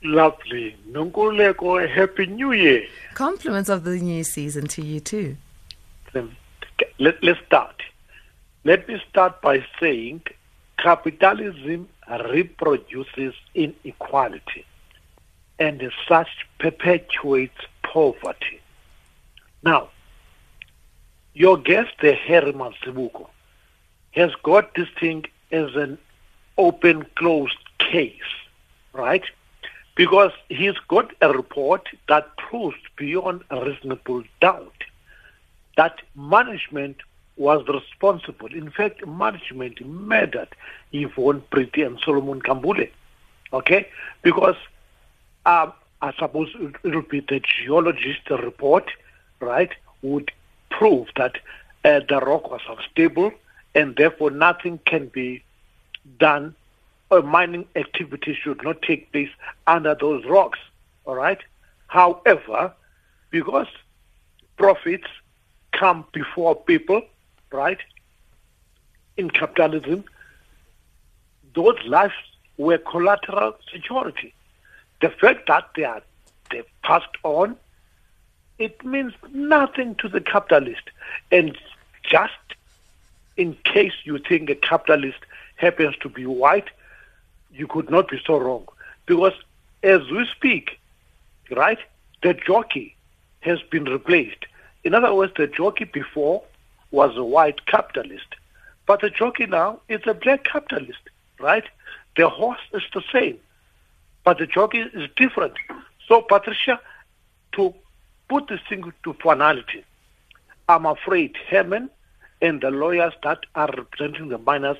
[0.04, 0.76] Lovely.
[0.90, 2.88] Nonkululeko, Happy New Year.
[3.14, 5.38] Compliments of the new season to you too.
[7.00, 7.82] Let, let's start.
[8.64, 10.22] Let me start by saying
[10.78, 14.66] capitalism reproduces inequality
[15.60, 16.28] and as such
[16.60, 18.62] perpetuates poverty.
[19.64, 19.90] Now,
[21.34, 23.28] your guest, the Harry Mazibuko,
[24.18, 25.98] has got this thing as an
[26.58, 28.34] open closed case,
[28.94, 29.24] right?
[29.96, 34.84] Because he's got a report that proves beyond a reasonable doubt
[35.78, 36.98] that management
[37.38, 38.48] was responsible.
[38.48, 40.50] In fact, management murdered
[40.92, 42.90] Yvonne Pretty and Solomon Kambule.
[43.54, 43.88] Okay?
[44.24, 44.56] Because
[45.46, 48.90] um, I suppose it will be the geologist report,
[49.40, 50.32] right, would
[50.72, 51.38] prove that
[51.86, 53.32] uh, the rock was unstable
[53.78, 55.44] and therefore nothing can be
[56.18, 56.56] done
[57.12, 59.30] or mining activity should not take place
[59.68, 60.58] under those rocks.
[61.06, 61.38] All right?
[61.86, 62.74] However,
[63.30, 63.68] because
[64.58, 65.08] profits
[65.74, 67.04] come before people,
[67.52, 67.78] right?
[69.16, 70.04] In capitalism,
[71.54, 72.16] those lives
[72.58, 74.34] were collateral security.
[75.02, 76.02] The fact that they are
[76.50, 77.56] they passed on,
[78.58, 80.90] it means nothing to the capitalist.
[81.32, 81.56] And
[82.02, 82.34] just
[83.38, 85.20] in case you think a capitalist
[85.56, 86.70] happens to be white,
[87.54, 88.68] you could not be so wrong.
[89.06, 89.34] Because
[89.84, 90.80] as we speak,
[91.56, 91.80] right,
[92.24, 92.96] the jockey
[93.42, 94.46] has been replaced.
[94.84, 96.44] In other words, the jockey before
[96.92, 98.36] was a white capitalist,
[98.86, 101.00] but the jockey now is a black capitalist,
[101.40, 101.64] right?
[102.16, 103.38] The horse is the same,
[104.24, 105.54] but the jockey is different.
[106.08, 106.80] So, Patricia,
[107.54, 107.74] to
[108.30, 109.84] put this thing to finality,
[110.70, 111.90] I'm afraid Herman
[112.42, 114.78] and the lawyers that are representing the miners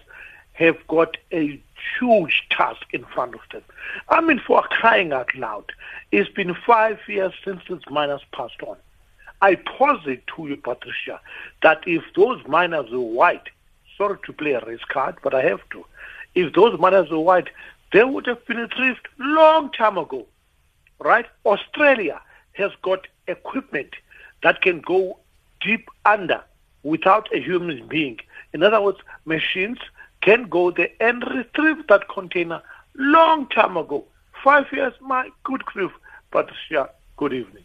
[0.54, 1.62] have got a
[2.00, 3.64] huge task in front of them.
[4.10, 5.72] I mean, for crying out loud,
[6.12, 8.78] it's been five years since these miners passed on.
[9.42, 11.20] I posit to you, Patricia,
[11.62, 13.50] that if those miners were white,
[13.98, 15.86] sorry to play a race card, but I have to,
[16.34, 17.50] if those miners were white,
[17.94, 20.26] they would have been retrieved long time ago,
[21.00, 21.26] right?
[21.46, 22.20] Australia
[22.54, 23.94] has got equipment
[24.42, 25.20] that can go
[25.62, 26.44] deep under
[26.84, 28.20] without a human being.
[28.54, 29.80] In other words, machines
[30.22, 32.62] can go there and retrieve that container
[32.96, 34.06] long time ago.
[34.44, 35.92] Five years, my good grief.
[36.32, 37.64] Patricia, good evening.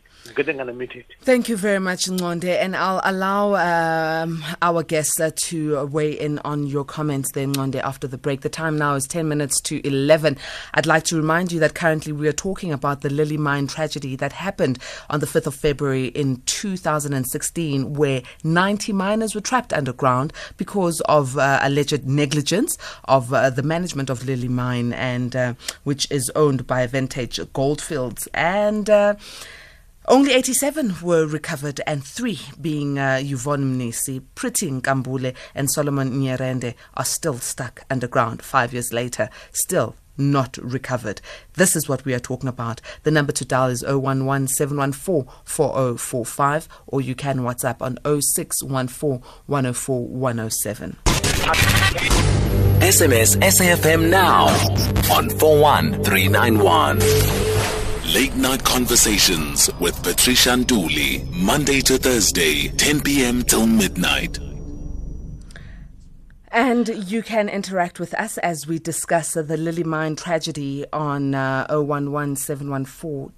[1.22, 2.44] Thank you very much, Ngonde.
[2.44, 7.80] And I'll allow um, our guests uh, to weigh in on your comments there, Ngonde,
[7.82, 8.42] after the break.
[8.42, 10.38] The time now is 10 minutes to 11.
[10.74, 14.14] I'd like to remind you that currently we are talking about the Lily Mine tragedy
[14.16, 14.78] that happened
[15.10, 21.36] on the 5th of February in 2016, where 90 miners were trapped underground because of
[21.36, 26.66] uh, alleged negligence of uh, the management of Lily Mine, and uh, which is owned
[26.66, 28.28] by Vantage Goldfields.
[28.34, 29.16] And uh,
[30.06, 36.74] only 87 were recovered, and three, being uh, Yvonne Mnisi, Pretty Nkambule, and Solomon Nyirenda,
[36.94, 41.20] are still stuck underground five years later, still not recovered.
[41.54, 42.80] This is what we are talking about.
[43.04, 50.96] The number to dial is 011 4045, or you can WhatsApp on 0614 104 107.
[52.82, 54.46] SMS SAFM now
[55.14, 57.81] on 41391.
[58.04, 63.42] Late Night Conversations with Patricia Nduli, Monday to Thursday, 10 p.m.
[63.42, 64.38] till midnight.
[66.54, 71.66] And you can interact with us as we discuss the Lily Mine tragedy on uh,
[71.70, 72.36] 011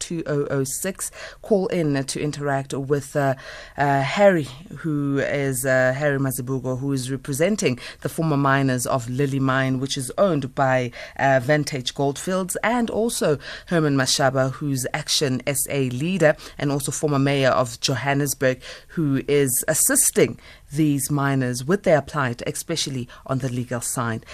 [0.01, 1.11] 2006.
[1.41, 3.37] Call in to interact with uh,
[3.79, 4.49] uh, Harry,
[4.79, 9.97] who is uh, Harry Mazibuko, who is representing the former miners of Lily Mine, which
[9.97, 16.73] is owned by uh, Vantage Goldfields, and also Herman Mashaba, who's Action SA leader and
[16.73, 20.41] also former mayor of Johannesburg, who is assisting
[20.75, 24.25] these miners with their plight, especially on the legal side.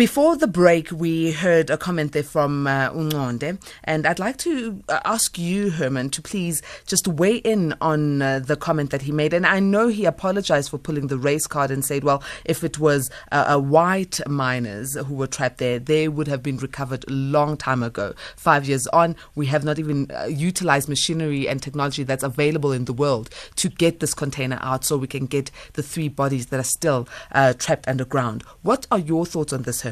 [0.00, 4.82] Before the break, we heard a comment there from uh, Ungonde, and I'd like to
[4.88, 9.12] uh, ask you, Herman, to please just weigh in on uh, the comment that he
[9.12, 9.34] made.
[9.34, 12.78] And I know he apologized for pulling the race card and said, well, if it
[12.78, 17.58] was uh, white miners who were trapped there, they would have been recovered a long
[17.58, 18.14] time ago.
[18.36, 22.86] Five years on, we have not even uh, utilized machinery and technology that's available in
[22.86, 26.58] the world to get this container out so we can get the three bodies that
[26.58, 28.44] are still uh, trapped underground.
[28.62, 29.89] What are your thoughts on this, Herman?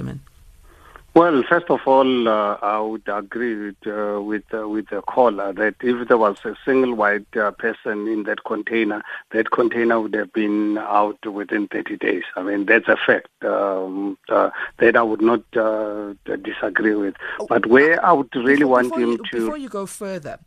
[1.14, 5.52] Well, first of all, uh, I would agree with uh, with, uh, with the caller
[5.52, 10.14] that if there was a single white uh, person in that container, that container would
[10.14, 12.22] have been out within 30 days.
[12.36, 17.16] I mean, that's a fact um, uh, that I would not uh, disagree with.
[17.48, 19.40] But where I would really before, want before him you, to.
[19.40, 20.38] Before you go further,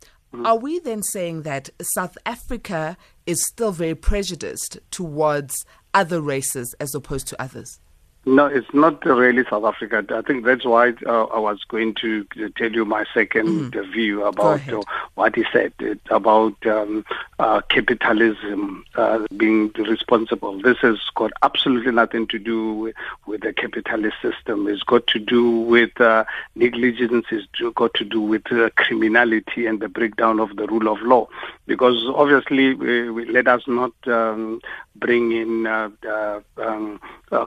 [0.44, 2.96] are we then saying that South Africa
[3.26, 7.78] is still very prejudiced towards other races as opposed to others?
[8.24, 10.04] No, it's not really South Africa.
[10.10, 12.24] I think that's why uh, I was going to
[12.56, 13.92] tell you my second Mm.
[13.92, 14.82] view about uh,
[15.14, 15.72] what he said
[16.10, 17.04] about um,
[17.38, 20.60] uh, capitalism uh, being responsible.
[20.62, 22.96] This has got absolutely nothing to do with,
[23.26, 24.68] with the capitalist system.
[24.68, 27.26] It's got to do with uh, negligence.
[27.30, 31.26] It's got to do with uh, criminality and the breakdown of the rule of law.
[31.66, 34.60] Because obviously, we, we, let us not um,
[34.96, 37.00] bring in uh, uh, um,
[37.32, 37.46] uh,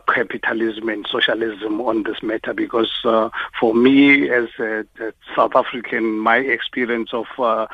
[0.66, 6.18] capitalism and socialism on this matter because uh, for me as a, a South African,
[6.20, 7.68] my experience of uh,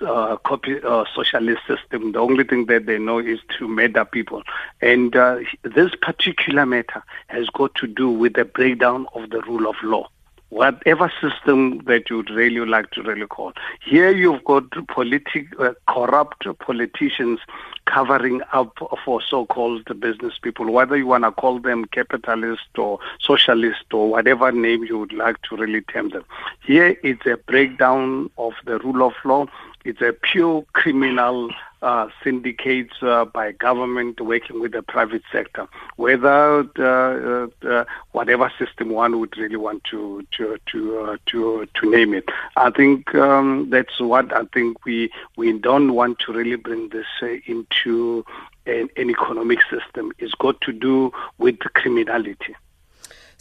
[0.00, 4.42] uh, copy, uh, socialist system, the only thing that they know is to murder people.
[4.80, 9.68] And uh, this particular matter has got to do with the breakdown of the rule
[9.68, 10.08] of law
[10.50, 13.52] whatever system that you'd really like to really call.
[13.84, 17.40] Here you've got politic, uh, corrupt politicians
[17.86, 23.84] covering up for so-called business people, whether you want to call them capitalist or socialist
[23.92, 26.24] or whatever name you would like to really term them.
[26.64, 29.46] Here it's a breakdown of the rule of law.
[29.84, 31.50] It's a pure criminal
[31.82, 35.66] uh, syndicates uh, by government working with the private sector,
[35.96, 41.90] whether uh, uh, whatever system one would really want to to to uh, to to
[41.90, 42.28] name it.
[42.56, 47.06] I think um, that's what I think we we don't want to really bring this
[47.22, 48.24] uh, into
[48.66, 50.12] an, an economic system.
[50.18, 52.54] It's got to do with criminality.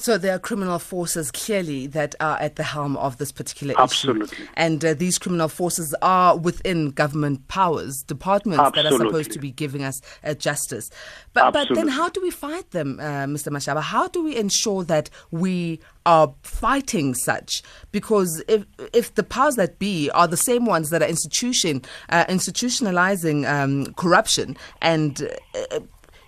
[0.01, 4.37] So there are criminal forces clearly that are at the helm of this particular Absolutely.
[4.37, 4.47] issue.
[4.53, 9.51] And uh, these criminal forces are within government powers, departments that are supposed to be
[9.51, 10.89] giving us uh, justice.
[11.33, 13.49] But, but then how do we fight them, uh, Mr.
[13.49, 13.81] Mashaba?
[13.81, 17.61] How do we ensure that we are fighting such?
[17.91, 22.23] Because if, if the powers that be are the same ones that are institution, uh,
[22.29, 25.29] institutionalizing um, corruption and
[25.71, 25.79] uh,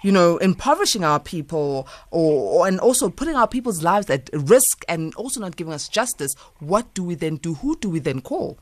[0.02, 4.84] you know, impoverishing our people or, or and also putting our people's lives at risk
[4.88, 7.56] and also not giving us justice, what do we then do?
[7.56, 8.58] Who do we then call?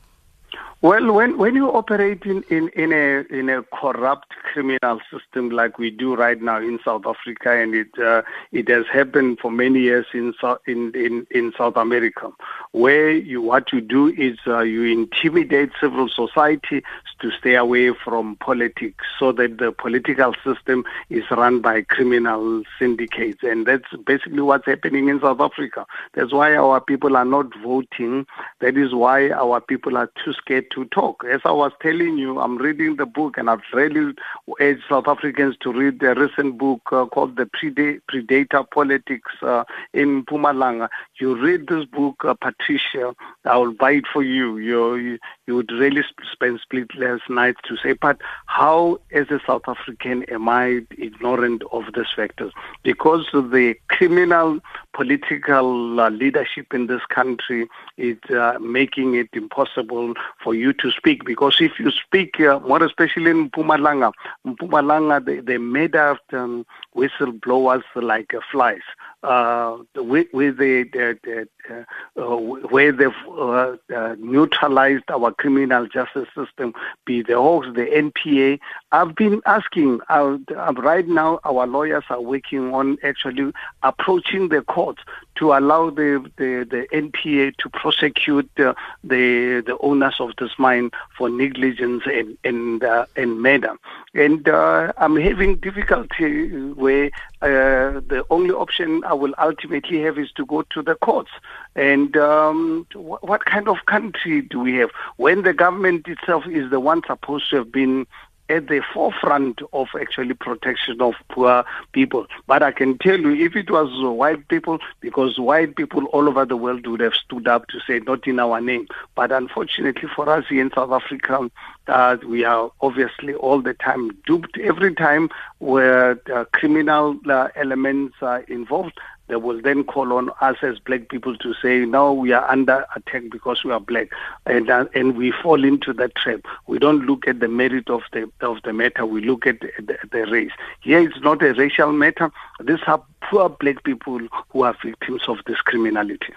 [0.82, 5.78] Well, when when you operate in, in, in a in a corrupt criminal system like
[5.78, 8.22] we do right now in South Africa, and it uh,
[8.54, 10.34] it has happened for many years in
[10.68, 12.32] in, in, in South America,
[12.72, 16.82] where you what you do is uh, you intimidate civil society
[17.20, 23.44] to stay away from politics, so that the political system is run by criminal syndicates,
[23.44, 25.86] and that's basically what's happening in South Africa.
[26.14, 28.26] That's why our people are not voting.
[28.62, 31.24] That is why our people are too scared to talk.
[31.30, 34.14] As I was telling you, I'm reading the book, and I've really
[34.60, 39.64] urged South Africans to read the recent book uh, called The Preda- Predator Politics uh,
[39.94, 40.90] in Mpumalanga.
[41.20, 43.14] You read this book, uh, Patricia,
[43.46, 44.58] I will buy it for you.
[44.58, 45.18] You,
[45.50, 50.24] you, would really sp- spend sleepless nights to say, but how, as a South African,
[50.24, 52.54] am I ignorant of these factors?
[52.84, 54.60] Because the criminal
[54.94, 61.26] political uh, leadership in this country is uh, making it impossible for you to speak.
[61.26, 64.12] Because if you speak, uh, more especially in Mpumalanga,
[64.46, 68.82] in Mpumalanga, they, they made out um, whistleblowers like flies.
[69.24, 71.84] They, they, they uh,
[72.16, 76.74] uh, where they've uh, uh, neutralized our criminal justice system,
[77.06, 78.60] be the Hawks, the NPA.
[78.92, 80.38] I've been asking, uh,
[80.76, 85.02] right now our lawyers are working on actually approaching the courts
[85.40, 88.74] to allow the, the, the NPA to prosecute uh,
[89.04, 93.76] the, the owners of this mine for negligence and, and, uh, and murder.
[94.14, 97.06] And uh, I'm having difficulty where
[97.42, 101.32] uh, the only option I will ultimately have is to go to the courts.
[101.76, 106.70] And um, wh- what kind of country do we have when the government itself is
[106.70, 108.06] the one supposed to have been
[108.50, 112.26] at the forefront of actually protection of poor people.
[112.48, 116.46] But I can tell you, if it was white people, because white people all over
[116.46, 118.88] the world would have stood up to say, not in our name.
[119.16, 121.50] But unfortunately for us here in South Africa,
[121.88, 124.58] uh, we are obviously all the time duped.
[124.58, 125.30] Every time
[125.60, 129.00] where uh, criminal uh, elements are involved,
[129.30, 132.86] they will then call on us as black people to say, no, we are under
[132.96, 134.10] attack because we are black.
[134.46, 136.42] And, uh, and we fall into that trap.
[136.68, 139.06] We don't look at the merit of the, of the matter.
[139.06, 140.52] We look at the, the, the race.
[140.82, 142.32] Here it's not a racial matter.
[142.60, 144.20] These are poor black people
[144.50, 146.34] who are victims of this criminality.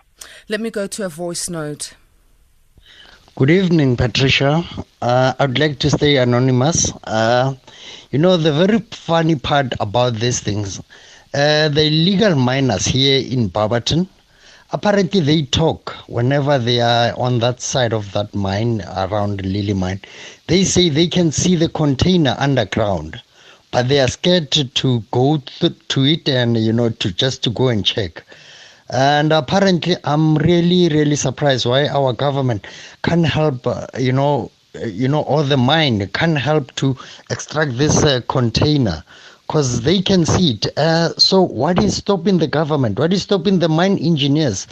[0.48, 1.94] Let me go to a voice note.
[3.34, 4.62] Good evening, Patricia.
[5.00, 6.92] Uh, I'd like to stay anonymous.
[7.04, 7.54] Uh,
[8.10, 10.82] you know, the very funny part about these things,
[11.34, 14.08] uh, the illegal miners here in Barberton,
[14.72, 20.00] apparently they talk whenever they are on that side of that mine around Lily Mine.
[20.46, 23.20] They say they can see the container underground
[23.72, 27.50] but they are scared to, go to, to it and you know to just to
[27.50, 28.22] go and check
[28.90, 32.66] and apparently i'm really really surprised why our government
[33.02, 36.94] can't help uh, you know uh, you know or the mine can't help to
[37.30, 39.02] extract this uh, container
[39.52, 40.78] because they can see it.
[40.78, 42.98] Uh, so what is stopping the government?
[42.98, 44.66] What is stopping the mine engineers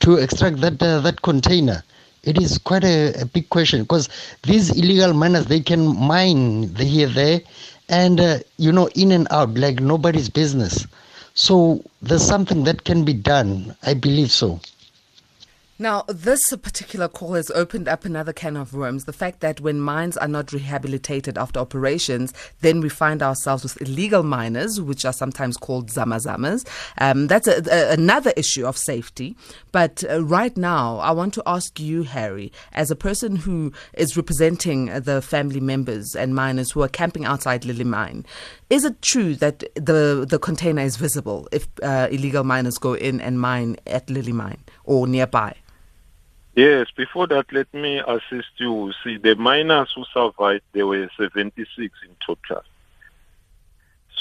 [0.00, 1.84] to extract that uh, that container?
[2.22, 4.08] It is quite a, a big question because
[4.42, 7.42] these illegal miners they can mine here there
[7.90, 10.86] and uh, you know in and out like nobody's business.
[11.34, 14.60] So there's something that can be done i believe so
[15.82, 19.04] now, this particular call has opened up another can of worms.
[19.04, 23.82] The fact that when mines are not rehabilitated after operations, then we find ourselves with
[23.82, 26.66] illegal miners, which are sometimes called zamazamas.
[26.98, 29.36] Um, that's a, a, another issue of safety.
[29.72, 34.16] But uh, right now, I want to ask you, Harry, as a person who is
[34.16, 38.24] representing the family members and miners who are camping outside Lily Mine,
[38.70, 43.20] is it true that the, the container is visible if uh, illegal miners go in
[43.20, 45.54] and mine at Lily Mine or nearby?
[46.54, 48.92] Yes, before that, let me assist you.
[49.02, 52.62] See, the miners who survived, there were 76 in total.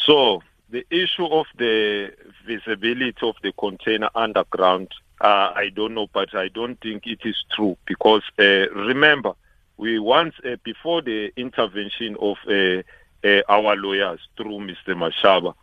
[0.05, 2.13] So, the issue of the
[2.45, 7.35] visibility of the container underground, uh, I don't know, but I don't think it is
[7.53, 9.33] true because uh, remember,
[9.77, 12.81] we once, uh, before the intervention of uh,
[13.27, 14.95] uh, our lawyers through Mr.
[14.95, 15.53] Mashaba,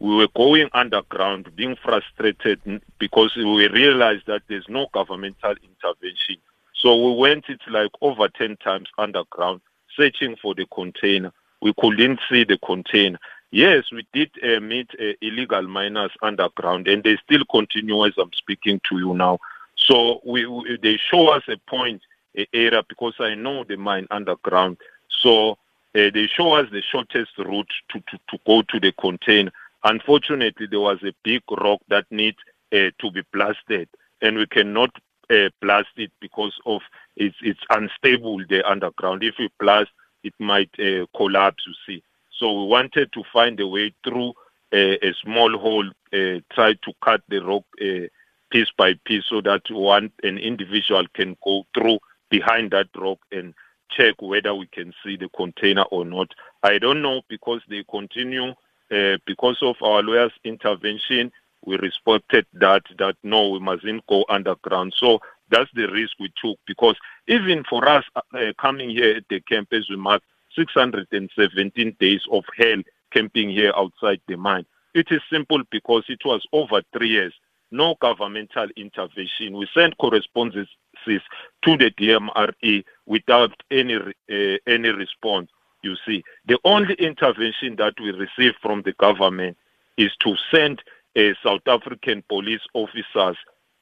[0.00, 2.60] we were going underground, being frustrated
[2.98, 6.36] because we realized that there's no governmental intervention.
[6.74, 9.60] So we went it like over 10 times underground,
[9.96, 11.32] searching for the container.
[11.60, 13.18] We couldn't see the container.
[13.50, 18.32] Yes, we did uh, meet uh, illegal miners underground, and they still continue as I'm
[18.34, 19.38] speaking to you now.
[19.76, 22.02] So we, we they show us a point
[22.36, 24.76] a area because I know the mine underground.
[25.08, 29.50] So uh, they show us the shortest route to, to, to go to the container.
[29.84, 32.38] Unfortunately, there was a big rock that needs
[32.72, 33.88] uh, to be blasted,
[34.20, 34.90] and we cannot
[35.30, 36.80] uh, blast it because of
[37.16, 39.22] it's, it's unstable there underground.
[39.22, 39.90] If we blast,
[40.24, 41.64] it might uh, collapse.
[41.66, 42.02] You see,
[42.38, 44.32] so we wanted to find a way through
[44.72, 48.08] a, a small hole, uh, try to cut the rock uh,
[48.50, 51.98] piece by piece, so that one an individual can go through
[52.30, 53.54] behind that rock and
[53.90, 56.28] check whether we can see the container or not.
[56.62, 58.52] I don't know because they continue
[58.90, 61.30] uh, because of our lawyers' intervention,
[61.64, 64.94] we respected that that no, we mustn't go underground.
[64.96, 65.20] So
[65.50, 69.40] that's the risk we took because even for us uh, uh coming here at the
[69.40, 70.22] camp as we mark
[70.54, 72.82] 617 days of hell
[73.12, 74.66] camping here outside the mine.
[74.94, 77.34] It is simple because it was over three years,
[77.70, 79.56] no governmental intervention.
[79.56, 80.68] We sent correspondences
[81.06, 85.50] to the DMRE without any uh, any response.
[85.82, 89.56] You see, the only intervention that we receive from the government
[89.96, 90.82] is to send
[91.16, 93.36] uh, South African police officers,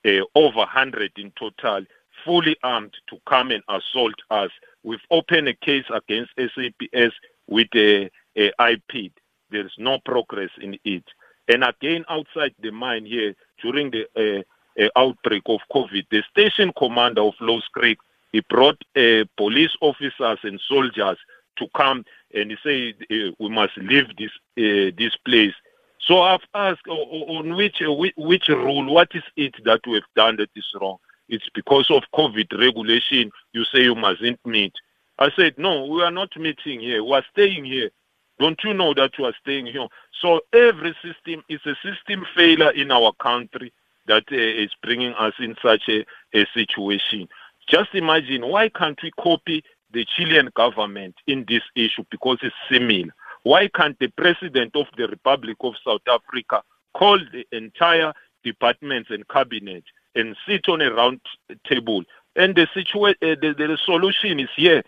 [0.05, 1.85] uh, over 100 in total,
[2.25, 4.51] fully armed to come and assault us.
[4.83, 7.15] We've opened a case against SAPS
[7.47, 9.13] with a, a IP.
[9.51, 11.05] There's no progress in it.
[11.49, 16.73] And again, outside the mine here, during the uh, uh, outbreak of COVID, the station
[16.77, 17.99] commander of Louws Creek,
[18.33, 21.17] he brought uh, police officers and soldiers
[21.57, 22.05] to come
[22.35, 25.55] and say uh, we must leave this uh, this place.
[26.01, 30.37] So I've asked on which uh, which rule, what is it that we have done
[30.37, 30.99] that is wrong?
[31.29, 33.31] It's because of COVID regulation.
[33.53, 34.75] You say you mustn't meet.
[35.19, 37.03] I said no, we are not meeting here.
[37.03, 37.91] We are staying here.
[38.39, 39.87] Don't you know that you are staying here?
[40.21, 43.73] So every system is a system failure in our country
[44.07, 46.05] that uh, is bringing us in such a,
[46.35, 47.29] a situation.
[47.69, 53.13] Just imagine why can't we copy the Chilean government in this issue because it's similar.
[53.43, 56.63] Why can't the President of the Republic of South Africa
[56.95, 58.13] call the entire
[58.43, 59.85] departments and cabinet
[60.15, 61.21] and sit on a round
[61.65, 62.03] table?
[62.35, 64.83] And the, situa- uh, the, the solution is here,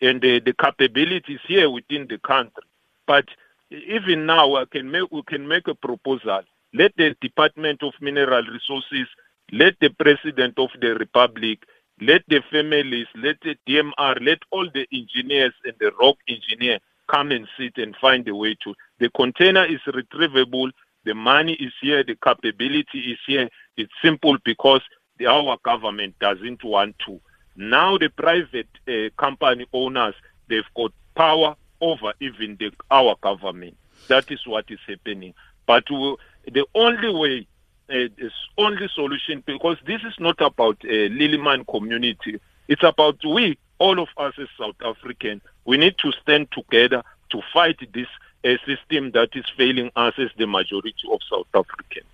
[0.00, 2.64] and the, the capability is here within the country.
[3.06, 3.26] But
[3.70, 6.42] even now, I can make, we can make a proposal.
[6.74, 9.06] Let the Department of Mineral Resources,
[9.52, 11.60] let the President of the Republic
[12.06, 16.78] let the families, let the DMR, let all the engineers and the rock engineer
[17.08, 18.74] come and sit and find a way to.
[18.98, 20.70] The container is retrievable.
[21.04, 23.48] The money is here, the capability is here.
[23.76, 24.80] It's simple because
[25.18, 27.20] the, our government doesn't want to.
[27.56, 30.14] Now the private uh, company owners,
[30.48, 33.76] they've got power over even the, our government.
[34.08, 35.34] That is what is happening.
[35.66, 36.16] But we,
[36.50, 37.48] the only way,
[37.92, 42.40] uh, this only solution, because this is not about a uh, Lily Mine community.
[42.68, 45.40] It's about we, all of us as South African.
[45.64, 48.08] We need to stand together to fight this
[48.44, 52.06] uh, system that is failing us as the majority of South Africans.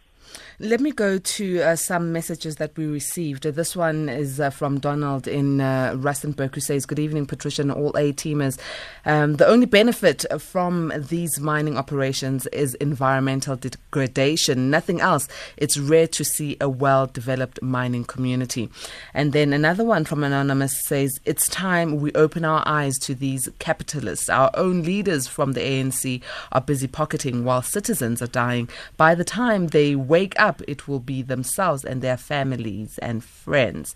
[0.61, 3.45] Let me go to uh, some messages that we received.
[3.45, 7.71] This one is uh, from Donald in uh, Rustenburg who says, Good evening, Patricia and
[7.71, 8.59] all A teamers.
[9.07, 15.29] Um, the only benefit from these mining operations is environmental degradation, nothing else.
[15.57, 18.69] It's rare to see a well developed mining community.
[19.15, 23.49] And then another one from Anonymous says, It's time we open our eyes to these
[23.61, 24.29] capitalists.
[24.29, 28.69] Our own leaders from the ANC are busy pocketing while citizens are dying.
[28.97, 33.23] By the time they wake up, up, it will be themselves and their families and
[33.23, 33.95] friends.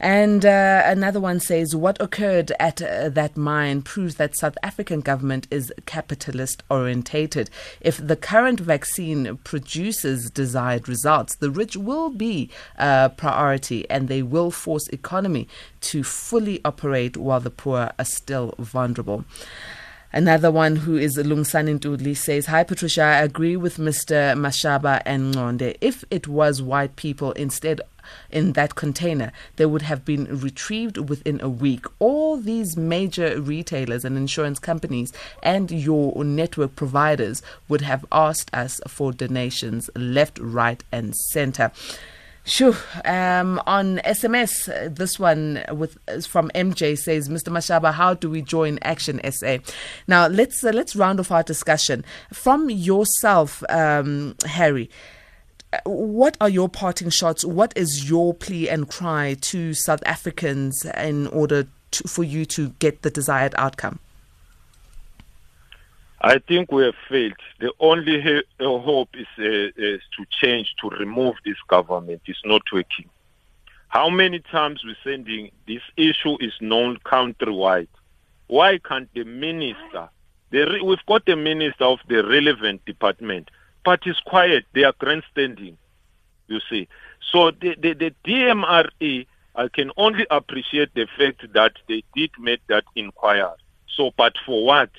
[0.00, 5.00] And uh, another one says, What occurred at uh, that mine proves that South African
[5.00, 7.50] government is capitalist orientated.
[7.80, 14.22] If the current vaccine produces desired results, the rich will be a priority and they
[14.22, 15.48] will force economy
[15.80, 19.24] to fully operate while the poor are still vulnerable.
[20.10, 24.34] Another one who is Lungsani Ndudli says, Hi Patricia, I agree with Mr.
[24.34, 25.76] Mashaba and Ngonde.
[25.82, 27.82] If it was white people instead
[28.30, 31.84] in that container, they would have been retrieved within a week.
[31.98, 38.80] All these major retailers and insurance companies and your network providers would have asked us
[38.88, 41.70] for donations left, right, and center.
[42.48, 42.74] Sure.
[43.04, 47.52] Um, on SMS, this one with from MJ says, "Mr.
[47.52, 49.58] Mashaba, how do we join Action SA?"
[50.06, 54.88] Now let's uh, let's round off our discussion from yourself, um, Harry.
[55.84, 57.44] What are your parting shots?
[57.44, 62.70] What is your plea and cry to South Africans in order to, for you to
[62.78, 63.98] get the desired outcome?
[66.20, 67.34] I think we have failed.
[67.60, 72.22] The only he- hope is, uh, is to change, to remove this government.
[72.26, 73.08] It's not working.
[73.88, 77.88] How many times we're sending this issue is known countrywide.
[78.48, 80.08] Why can't the minister,
[80.50, 83.50] the re- we've got the minister of the relevant department,
[83.84, 84.64] but it's quiet.
[84.74, 85.78] They are grandstanding,
[86.48, 86.88] you see.
[87.32, 92.60] So the, the, the DMRE, I can only appreciate the fact that they did make
[92.68, 93.44] that inquiry.
[93.86, 94.90] So, but for what?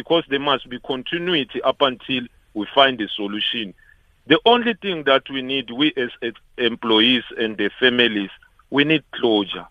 [0.00, 2.22] Because there must be continuity up until
[2.54, 3.74] we find a solution.
[4.28, 8.30] The only thing that we need, we as, as employees and the families,
[8.70, 9.66] we need closure.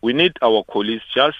[0.00, 1.36] We need our colleagues just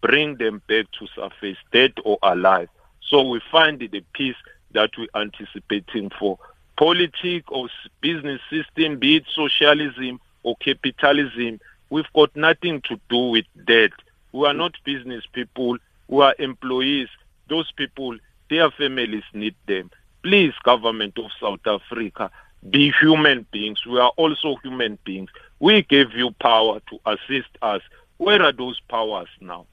[0.00, 2.68] bring them back to surface, dead or alive.
[3.08, 4.34] So we find the peace
[4.72, 6.40] that we're anticipating for.
[6.76, 7.68] Politics or
[8.00, 11.60] business system, be it socialism or capitalism,
[11.90, 13.92] we've got nothing to do with that.
[14.32, 15.78] We are not business people.
[16.08, 17.08] We are employees
[17.48, 18.16] those people,
[18.50, 19.90] their families need them.
[20.22, 22.30] Please, government of South Africa,
[22.70, 23.84] be human beings.
[23.86, 25.30] We are also human beings.
[25.60, 27.82] We gave you power to assist us.
[28.18, 29.66] Where are those powers now?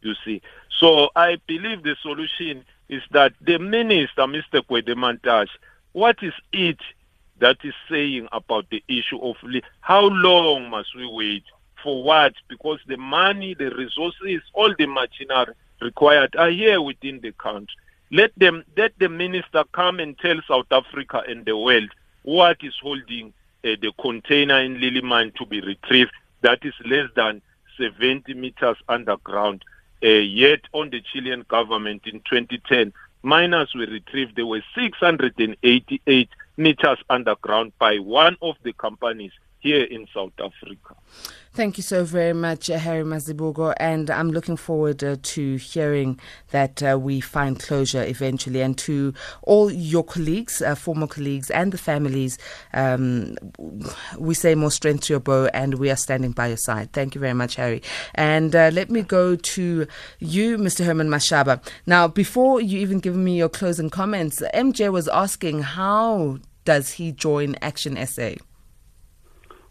[0.00, 0.40] You see.
[0.78, 4.62] So I believe the solution is that the minister, Mr.
[4.62, 5.50] Gwede Mantashe,
[5.92, 6.78] what is it
[7.40, 9.36] that is saying about the issue of
[9.80, 11.44] how long must we wait
[11.82, 12.34] for what?
[12.48, 17.74] Because the money, the resources, all the machinery required are here within the country.
[18.10, 21.90] Let them let the minister come and tell South Africa and the world
[22.22, 23.32] what is holding
[23.64, 26.12] uh, the container in Lily Mine to be retrieved
[26.42, 27.42] that is less than
[27.78, 29.64] 70 meters underground.
[30.02, 34.36] Uh, yet on the Chilean government in 2010, miners were retrieved.
[34.36, 40.94] They were 688 meters underground by one of the companies here in South Africa.
[41.54, 46.20] Thank you so very much, uh, Harry Mazibuko, and I'm looking forward uh, to hearing
[46.50, 48.60] that uh, we find closure eventually.
[48.60, 52.38] And to all your colleagues, uh, former colleagues, and the families,
[52.74, 53.36] um,
[54.18, 56.92] we say more strength to your bow, and we are standing by your side.
[56.92, 57.82] Thank you very much, Harry.
[58.14, 59.86] And uh, let me go to
[60.20, 60.84] you, Mr.
[60.84, 61.60] Herman Mashaba.
[61.86, 67.10] Now, before you even give me your closing comments, MJ was asking how does he
[67.10, 68.34] join Action SA?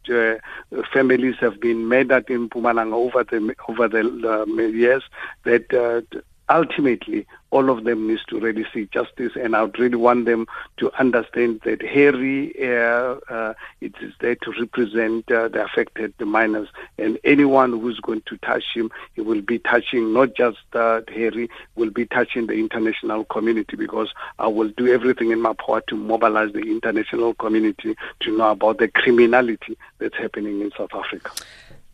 [0.91, 5.03] families have been murdered in Mpumalanga over the over the years years
[5.43, 6.01] that uh,
[6.49, 10.47] ultimately all of them needs to really see justice and I would really want them
[10.77, 16.25] to understand that Harry uh, uh, it is there to represent uh, the affected the
[16.25, 21.49] miners and anyone who's going to touch him he will be touching not just Harry
[21.75, 25.95] will be touching the international community because I will do everything in my power to
[25.95, 31.31] mobilize the international community to know about the criminality that's happening in South Africa.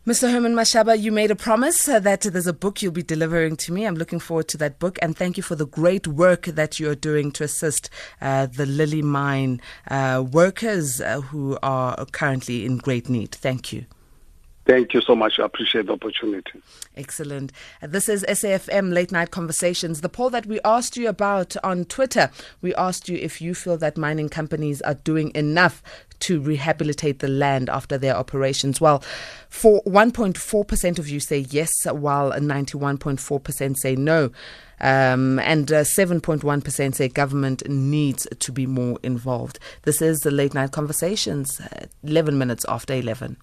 [0.06, 0.30] Mr.
[0.30, 3.72] Herman Mashaba, you made a promise uh, that there's a book you'll be delivering to
[3.72, 3.86] me.
[3.86, 6.94] I'm looking forward to that book, and thank you for the great work that you're
[6.94, 7.88] doing to assist
[8.20, 13.34] uh, the Lily Mine uh, workers uh, who are currently in great need.
[13.34, 13.86] Thank you.
[14.66, 15.38] Thank you so much.
[15.38, 16.60] I appreciate the opportunity.
[16.96, 17.52] Excellent.
[17.82, 20.00] This is SAFM Late Night Conversations.
[20.00, 22.30] The poll that we asked you about on Twitter,
[22.62, 25.82] we asked you if you feel that mining companies are doing enough
[26.24, 28.80] to rehabilitate the land after their operations.
[28.80, 29.02] Well,
[29.48, 34.30] for 1.4% of you say yes, while 91.4% say no.
[34.80, 39.58] Um, and uh, 7.1% say government needs to be more involved.
[39.82, 43.36] This is the Late Night Conversations, uh, 11 minutes after 11.